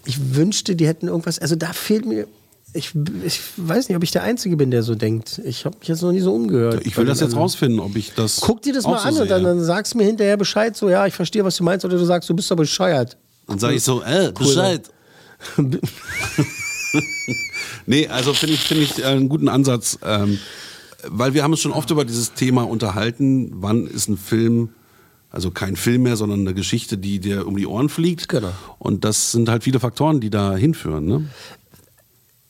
Ich 0.07 0.35
wünschte, 0.35 0.75
die 0.75 0.89
hätten 0.89 1.07
irgendwas, 1.07 1.39
also 1.39 1.55
da 1.55 1.73
fehlt 1.73 2.05
mir 2.05 2.27
ich, 2.73 2.93
ich 3.25 3.41
weiß 3.57 3.89
nicht, 3.89 3.97
ob 3.97 4.03
ich 4.03 4.11
der 4.13 4.23
Einzige 4.23 4.57
bin, 4.57 4.71
der 4.71 4.83
so 4.83 4.95
denkt. 4.95 5.41
Ich 5.45 5.65
habe 5.65 5.77
mich 5.79 5.89
jetzt 5.89 6.03
noch 6.03 6.13
nie 6.13 6.21
so 6.21 6.33
umgehört. 6.33 6.87
Ich 6.87 6.97
will 6.97 7.05
das 7.05 7.21
jetzt 7.21 7.31
Also, 7.31 7.39
rausfinden, 7.39 7.81
ob 7.81 7.97
ich 7.97 8.13
das. 8.15 8.41
Guck 8.41 8.63
dir 8.63 8.73
das 8.73 8.85
mal 8.85 8.99
so 8.99 9.09
an 9.09 9.17
und 9.17 9.31
dann, 9.31 9.43
sehe. 9.43 9.49
dann 9.49 9.65
sagst 9.65 9.95
du 9.95 9.99
mir 9.99 10.05
hinterher 10.05 10.37
Bescheid, 10.37 10.77
so, 10.77 10.89
ja, 10.89 11.07
ich 11.07 11.15
verstehe, 11.15 11.45
was 11.45 11.57
du 11.57 11.65
meinst, 11.65 11.85
oder 11.85 11.99
du 11.99 12.05
sagst, 12.05 12.29
du 12.29 12.35
bist 12.35 12.51
doch 12.51 12.57
bescheuert. 12.57 13.17
Dann 13.47 13.59
sage 13.59 13.75
ich 13.75 13.83
so, 13.83 14.03
äh, 14.03 14.33
Bescheid. 14.33 14.83
nee, 17.87 18.07
also 18.09 18.33
finde 18.35 18.55
ich, 18.55 18.61
finde 18.61 18.85
ich 18.85 18.99
äh, 18.99 19.07
einen 19.07 19.29
guten 19.29 19.49
Ansatz, 19.49 19.99
ähm, 20.05 20.39
weil 21.09 21.35
wir 21.35 21.43
haben 21.43 21.53
uns 21.53 21.61
schon 21.61 21.73
oft 21.73 21.91
über 21.91 22.05
dieses 22.05 22.35
Thema 22.35 22.63
unterhalten, 22.63 23.51
wann 23.55 23.87
ist 23.87 24.09
ein 24.09 24.17
Film, 24.17 24.71
also 25.31 25.51
kein 25.51 25.77
Film 25.77 26.03
mehr, 26.03 26.17
sondern 26.17 26.41
eine 26.41 26.55
Geschichte, 26.55 26.99
die 26.99 27.21
dir 27.21 27.47
um 27.47 27.57
die 27.57 27.67
Ohren 27.67 27.89
fliegt. 27.89 28.29
Genau. 28.29 28.53
Und 28.79 29.05
das 29.05 29.33
sind 29.33 29.49
halt 29.49 29.65
viele 29.65 29.81
Faktoren, 29.81 30.21
die 30.21 30.31
da 30.31 30.55
hinführen. 30.57 31.07
Ne? 31.07 31.27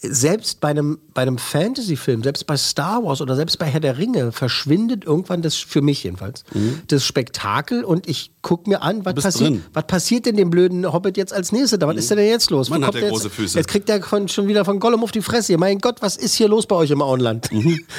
Selbst 0.02 0.60
bei 0.60 0.68
einem, 0.68 0.98
bei 1.12 1.22
einem 1.22 1.36
Fantasy-Film, 1.36 2.22
selbst 2.22 2.46
bei 2.46 2.56
Star 2.56 3.04
Wars 3.04 3.20
oder 3.20 3.36
selbst 3.36 3.58
bei 3.58 3.66
Herr 3.66 3.80
der 3.80 3.98
Ringe, 3.98 4.32
verschwindet 4.32 5.04
irgendwann 5.04 5.42
das, 5.42 5.56
für 5.56 5.82
mich 5.82 6.04
jedenfalls, 6.04 6.44
das 6.88 7.04
Spektakel 7.04 7.84
und 7.84 8.08
ich 8.08 8.30
gucke 8.40 8.70
mir 8.70 8.80
an, 8.82 9.04
was 9.04 9.14
Mhm. 9.16 9.20
passiert. 9.20 9.50
Mhm. 9.50 9.64
was 9.74 9.86
passiert 9.86 10.24
denn 10.26 10.36
dem 10.36 10.48
blöden 10.48 10.90
Hobbit 10.90 11.16
jetzt 11.18 11.32
als 11.34 11.52
nächstes? 11.52 11.78
Da, 11.78 11.86
Was 11.86 11.96
ist 11.96 12.10
denn 12.10 12.18
jetzt 12.18 12.50
los? 12.50 12.70
Wo 12.70 12.74
Mann, 12.74 12.86
hat 12.86 12.94
der 12.94 13.02
jetzt, 13.02 13.10
große 13.10 13.28
Füße. 13.30 13.58
Jetzt 13.58 13.68
kriegt 13.68 13.90
er 13.90 14.02
von, 14.02 14.26
schon 14.28 14.48
wieder 14.48 14.64
von 14.64 14.80
Gollum 14.80 15.02
auf 15.04 15.12
die 15.12 15.20
Fresse. 15.22 15.58
Mein 15.58 15.78
Gott, 15.80 16.00
was 16.00 16.16
ist 16.16 16.34
hier 16.34 16.48
los 16.48 16.66
bei 16.66 16.76
euch 16.76 16.90
im 16.90 17.02
Auenland? 17.02 17.50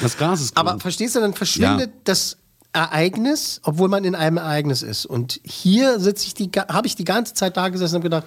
Das 0.02 0.16
Gras 0.16 0.40
ist 0.40 0.56
Aber 0.56 0.72
grün. 0.72 0.80
verstehst 0.80 1.14
du, 1.14 1.20
dann 1.20 1.34
verschwindet 1.34 1.92
das 2.04 2.36
Ereignis, 2.72 3.60
obwohl 3.64 3.88
man 3.88 4.02
in 4.04 4.14
einem 4.14 4.38
Ereignis 4.38 4.82
ist. 4.82 5.06
Und 5.06 5.40
hier 5.44 6.00
sitze 6.00 6.26
ich 6.26 6.34
die, 6.34 6.50
habe 6.68 6.86
ich 6.86 6.96
die 6.96 7.04
ganze 7.04 7.34
Zeit 7.34 7.56
da 7.56 7.68
gesessen 7.68 7.96
und 7.96 8.02
gedacht, 8.02 8.24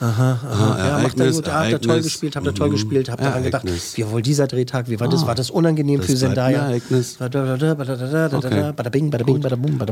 aha, 0.00 0.38
aha, 0.50 0.78
ja, 0.78 0.98
macht 1.02 1.18
er 1.20 1.26
Ereignis, 1.26 1.36
gut, 1.36 1.48
habt 1.52 1.70
ihr 1.70 1.80
toll 1.80 1.90
Ereignis, 1.90 2.04
gespielt, 2.12 2.36
habt 2.36 2.46
ihr 2.46 2.54
toll 2.54 2.68
mhm, 2.68 2.72
gespielt, 2.72 3.10
habt 3.10 3.22
daran 3.22 3.42
gedacht, 3.42 3.64
Ereignis. 3.64 3.96
wie 3.96 4.10
wohl 4.10 4.22
dieser 4.22 4.46
Drehtag, 4.46 4.88
wie 4.88 4.98
war 4.98 5.08
das, 5.08 5.22
Ah, 5.24 5.26
war 5.28 5.34
das 5.34 5.50
unangenehm 5.50 5.98
das 6.00 6.06
für 6.06 6.16
Zendaya? 6.16 6.62
Ereignis. 6.68 7.18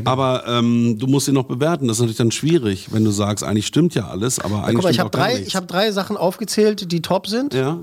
Aber 0.05 0.43
ähm, 0.47 0.97
du 0.97 1.07
musst 1.07 1.27
ihn 1.27 1.33
noch 1.33 1.45
bewerten. 1.45 1.87
Das 1.87 1.97
ist 1.97 2.01
natürlich 2.01 2.17
dann 2.17 2.31
schwierig, 2.31 2.89
wenn 2.91 3.03
du 3.03 3.11
sagst, 3.11 3.43
eigentlich 3.43 3.67
stimmt 3.67 3.95
ja 3.95 4.07
alles, 4.07 4.39
aber 4.39 4.63
eigentlich 4.63 4.75
Guck 4.75 4.83
mal, 4.85 4.91
ich 4.91 4.99
habe 4.99 5.09
drei, 5.09 5.39
ich 5.39 5.55
hab 5.55 5.67
drei 5.67 5.91
Sachen 5.91 6.17
aufgezählt, 6.17 6.91
die 6.91 7.01
top 7.01 7.27
sind. 7.27 7.53
ja. 7.53 7.79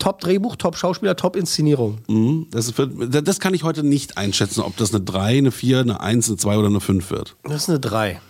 Top 0.00 0.18
Drehbuch, 0.18 0.56
Top 0.56 0.76
Schauspieler, 0.76 1.14
Top 1.14 1.36
Inszenierung. 1.36 1.98
Mhm. 2.08 2.48
Das, 2.50 2.72
für- 2.72 2.88
das 2.88 3.38
kann 3.38 3.54
ich 3.54 3.62
heute 3.62 3.84
nicht 3.84 4.18
einschätzen, 4.18 4.60
ob 4.60 4.76
das 4.76 4.92
eine 4.92 5.04
3, 5.04 5.38
eine 5.38 5.52
4, 5.52 5.78
eine 5.80 6.00
1, 6.00 6.26
eine 6.28 6.36
2 6.36 6.58
oder 6.58 6.66
eine 6.66 6.80
5 6.80 7.10
wird. 7.12 7.36
Das 7.44 7.62
ist 7.62 7.68
eine 7.68 7.78
3. 7.78 8.20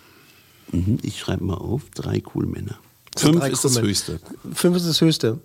Mhm. 0.73 0.99
Ich 1.03 1.19
schreibe 1.19 1.43
mal 1.43 1.55
auf, 1.55 1.85
drei 1.95 2.23
cool 2.35 2.45
Männer. 2.45 2.75
Sind 3.17 3.33
5 3.33 3.41
drei 3.41 3.51
ist 3.51 3.65
das 3.65 3.81
höchste. 3.81 4.21
Fünf 4.53 4.77
ist 4.77 4.89
das 4.89 5.01
Höchste. 5.01 5.39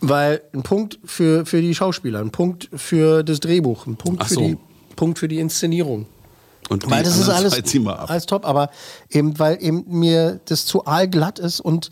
Weil 0.00 0.42
ein 0.52 0.62
Punkt 0.62 0.98
für, 1.04 1.46
für 1.46 1.60
die 1.60 1.74
Schauspieler, 1.74 2.20
ein 2.20 2.30
Punkt 2.30 2.68
für 2.74 3.22
das 3.22 3.38
Drehbuch, 3.38 3.86
ein 3.86 3.96
Punkt, 3.96 4.20
Ach 4.22 4.28
für, 4.28 4.34
so. 4.34 4.40
die, 4.40 4.56
Punkt 4.96 5.18
für 5.18 5.28
die 5.28 5.38
Inszenierung. 5.38 6.06
Und 6.68 6.90
Weil 6.90 7.04
das 7.04 7.18
ist 7.18 7.28
alles, 7.28 7.54
alles 7.86 8.26
top, 8.26 8.46
aber 8.46 8.70
eben, 9.10 9.38
weil 9.38 9.62
eben 9.62 9.84
mir 9.86 10.40
das 10.46 10.64
zu 10.64 10.86
aalglatt 10.86 11.38
ist 11.38 11.60
und 11.60 11.90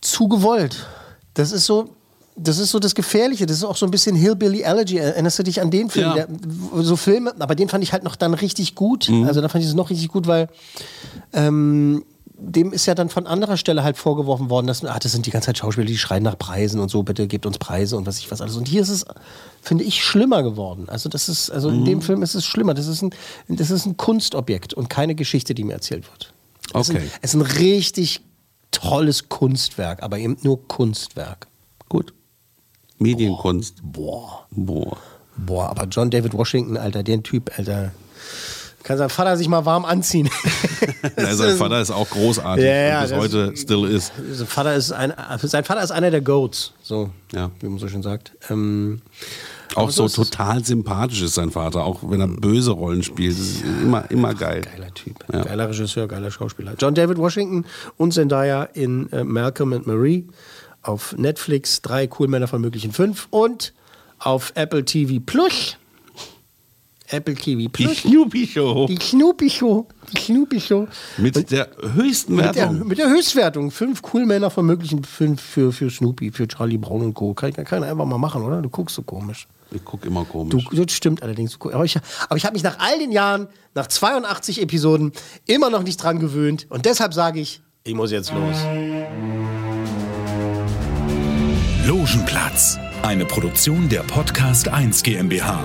zu 0.00 0.28
gewollt. 0.28 0.86
Das 1.34 1.52
ist 1.52 1.66
so, 1.66 1.90
das 2.36 2.58
ist 2.58 2.70
so 2.70 2.78
das 2.78 2.94
Gefährliche. 2.94 3.46
Das 3.46 3.56
ist 3.56 3.64
auch 3.64 3.76
so 3.76 3.86
ein 3.86 3.90
bisschen 3.90 4.14
Hillbilly 4.16 4.64
Allergy. 4.64 4.98
Erinnerst 4.98 5.38
du 5.38 5.42
dich 5.42 5.60
an 5.60 5.70
den 5.70 5.90
Film? 5.90 6.08
Ja. 6.14 6.26
Der, 6.26 6.28
so 6.82 6.96
Filme, 6.96 7.34
aber 7.38 7.54
den 7.54 7.68
fand 7.68 7.82
ich 7.82 7.92
halt 7.92 8.04
noch 8.04 8.16
dann 8.16 8.34
richtig 8.34 8.74
gut. 8.74 9.08
Mhm. 9.08 9.24
Also 9.24 9.40
da 9.40 9.48
fand 9.48 9.64
ich 9.64 9.70
es 9.70 9.74
noch 9.74 9.90
richtig 9.90 10.08
gut, 10.08 10.26
weil 10.26 10.48
ähm, 11.32 12.04
dem 12.40 12.72
ist 12.72 12.86
ja 12.86 12.94
dann 12.94 13.08
von 13.08 13.26
anderer 13.26 13.56
Stelle 13.56 13.82
halt 13.82 13.96
vorgeworfen 13.96 14.48
worden, 14.48 14.68
dass 14.68 14.84
ah, 14.84 14.98
das 14.98 15.10
sind 15.12 15.26
die 15.26 15.30
ganze 15.30 15.46
Zeit 15.46 15.58
Schauspieler, 15.58 15.86
die 15.86 15.98
schreien 15.98 16.22
nach 16.22 16.38
Preisen 16.38 16.80
und 16.80 16.88
so, 16.88 17.02
bitte 17.02 17.26
gebt 17.26 17.46
uns 17.46 17.58
Preise 17.58 17.96
und 17.96 18.06
was 18.06 18.18
ich 18.18 18.30
was 18.30 18.40
alles. 18.40 18.56
Und 18.56 18.68
hier 18.68 18.80
ist 18.82 18.90
es, 18.90 19.04
finde 19.60 19.82
ich, 19.84 20.04
schlimmer 20.04 20.42
geworden. 20.44 20.88
Also 20.88 21.08
das 21.08 21.28
ist, 21.28 21.50
also 21.50 21.68
Mhm. 21.70 21.78
in 21.78 21.84
dem 21.84 22.02
Film 22.02 22.22
ist 22.22 22.34
es 22.34 22.46
schlimmer. 22.46 22.74
Das 22.74 22.86
ist 22.86 23.02
ein, 23.02 23.10
das 23.48 23.70
ist 23.70 23.86
ein 23.86 23.96
Kunstobjekt 23.96 24.72
und 24.72 24.88
keine 24.88 25.14
Geschichte, 25.16 25.54
die 25.54 25.64
mir 25.64 25.72
erzählt 25.74 26.06
wird. 26.10 26.32
Es 26.74 26.90
Okay. 26.90 26.98
ist 26.98 27.02
ein, 27.02 27.10
es 27.22 27.34
ist 27.34 27.40
ein 27.40 27.42
richtig 27.60 28.20
tolles 28.70 29.28
Kunstwerk, 29.28 30.02
aber 30.02 30.18
eben 30.18 30.36
nur 30.42 30.66
Kunstwerk. 30.68 31.48
Gut. 31.88 32.14
Medienkunst. 32.98 33.76
Boah. 33.82 34.46
Boah. 34.50 34.96
Boah, 35.36 35.68
aber 35.70 35.84
John 35.86 36.10
David 36.10 36.34
Washington, 36.34 36.76
Alter, 36.76 37.02
den 37.02 37.22
Typ, 37.22 37.50
Alter. 37.58 37.92
Kann 38.84 38.96
sein 38.96 39.10
Vater 39.10 39.36
sich 39.36 39.48
mal 39.48 39.64
warm 39.64 39.84
anziehen. 39.84 40.28
Ja, 41.16 41.34
sein 41.34 41.56
Vater 41.56 41.80
ist 41.80 41.90
auch 41.90 42.08
großartig 42.10 42.64
Ja, 42.64 42.70
ja, 42.74 43.02
bis 43.02 43.12
heute 43.12 43.56
still 43.56 43.84
ist. 43.84 44.12
Sein 44.32 44.46
Vater 44.46 44.74
ist, 44.74 44.92
ein, 44.92 45.12
sein 45.42 45.64
Vater 45.64 45.82
ist 45.82 45.90
einer 45.90 46.10
der 46.10 46.20
Goats, 46.20 46.72
so, 46.82 47.10
Ja. 47.32 47.50
wie 47.60 47.66
man 47.68 47.78
so 47.78 47.88
schön 47.88 48.02
sagt. 48.02 48.32
Ähm, 48.50 49.00
Auch 49.74 49.90
so 49.90 50.08
total 50.08 50.64
sympathisch 50.64 51.22
ist 51.22 51.34
sein 51.34 51.50
Vater, 51.50 51.84
auch 51.84 52.00
wenn 52.08 52.20
er 52.20 52.28
böse 52.28 52.72
Rollen 52.72 53.02
spielt. 53.02 53.32
Das 53.38 53.40
ist 53.46 53.62
immer, 53.62 54.10
immer 54.10 54.34
geil. 54.34 54.62
Geiler 54.62 54.92
Typ, 54.94 55.16
Ja. 55.32 55.42
geiler 55.44 55.68
Regisseur, 55.68 56.08
geiler 56.08 56.30
Schauspieler. 56.30 56.74
John 56.78 56.94
David 56.94 57.18
Washington 57.18 57.64
und 57.96 58.12
Zendaya 58.14 58.64
in 58.64 59.10
äh, 59.12 59.24
Malcolm 59.24 59.72
and 59.72 59.86
Marie 59.86 60.26
auf 60.82 61.14
Netflix, 61.16 61.82
drei 61.82 62.08
cool 62.18 62.28
Männer 62.28 62.48
von 62.48 62.60
möglichen 62.60 62.92
fünf 62.92 63.26
und 63.30 63.72
auf 64.18 64.52
Apple 64.56 64.84
TV 64.84 65.20
Plus. 65.24 65.76
Apple 67.10 67.34
TV 67.34 67.58
Die 67.58 67.68
Plus. 67.68 67.98
Snoopy 67.98 68.46
Show. 68.46 68.86
Die 68.86 68.98
Snoopy 69.00 69.50
Show. 69.50 69.86
Die 70.12 70.20
Snoopy 70.20 70.60
Show. 70.60 70.86
Mit 71.16 71.50
der 71.50 71.68
höchsten 71.94 72.36
Mit 72.36 72.44
der, 72.44 72.54
Wertung. 72.54 72.86
mit 72.86 72.98
der 72.98 73.08
Höchstwertung. 73.08 73.70
Fünf 73.70 74.02
cool 74.12 74.26
Männer 74.26 74.50
von 74.50 74.66
möglichen 74.66 75.04
fünf 75.04 75.40
für, 75.40 75.72
für 75.72 75.90
Snoopy, 75.90 76.30
für 76.32 76.46
Charlie 76.46 76.78
Brown 76.78 77.02
und 77.02 77.14
Co. 77.14 77.34
Kann, 77.34 77.52
kann 77.52 77.82
einfach 77.82 78.04
mal 78.04 78.18
machen, 78.18 78.42
oder? 78.42 78.60
Du 78.60 78.68
guckst 78.68 78.94
so 78.96 79.02
komisch. 79.02 79.46
Ich 79.70 79.84
gucke 79.84 80.06
immer 80.06 80.24
komisch. 80.24 80.64
Du, 80.70 80.84
das 80.84 80.92
stimmt 80.94 81.22
allerdings. 81.22 81.58
Aber 81.60 81.84
ich, 81.84 81.96
aber 82.28 82.36
ich 82.36 82.44
habe 82.44 82.54
mich 82.54 82.62
nach 82.62 82.78
all 82.78 82.98
den 82.98 83.12
Jahren, 83.12 83.48
nach 83.74 83.86
82 83.86 84.62
Episoden, 84.62 85.12
immer 85.46 85.70
noch 85.70 85.82
nicht 85.82 86.02
dran 86.02 86.18
gewöhnt. 86.18 86.66
Und 86.70 86.84
deshalb 86.86 87.14
sage 87.14 87.40
ich, 87.40 87.60
ich 87.84 87.94
muss 87.94 88.10
jetzt 88.10 88.32
los. 88.32 88.56
Logenplatz, 91.86 92.78
eine 93.02 93.24
Produktion 93.24 93.88
der 93.88 94.00
Podcast 94.00 94.68
1 94.68 95.02
GmbH. 95.02 95.64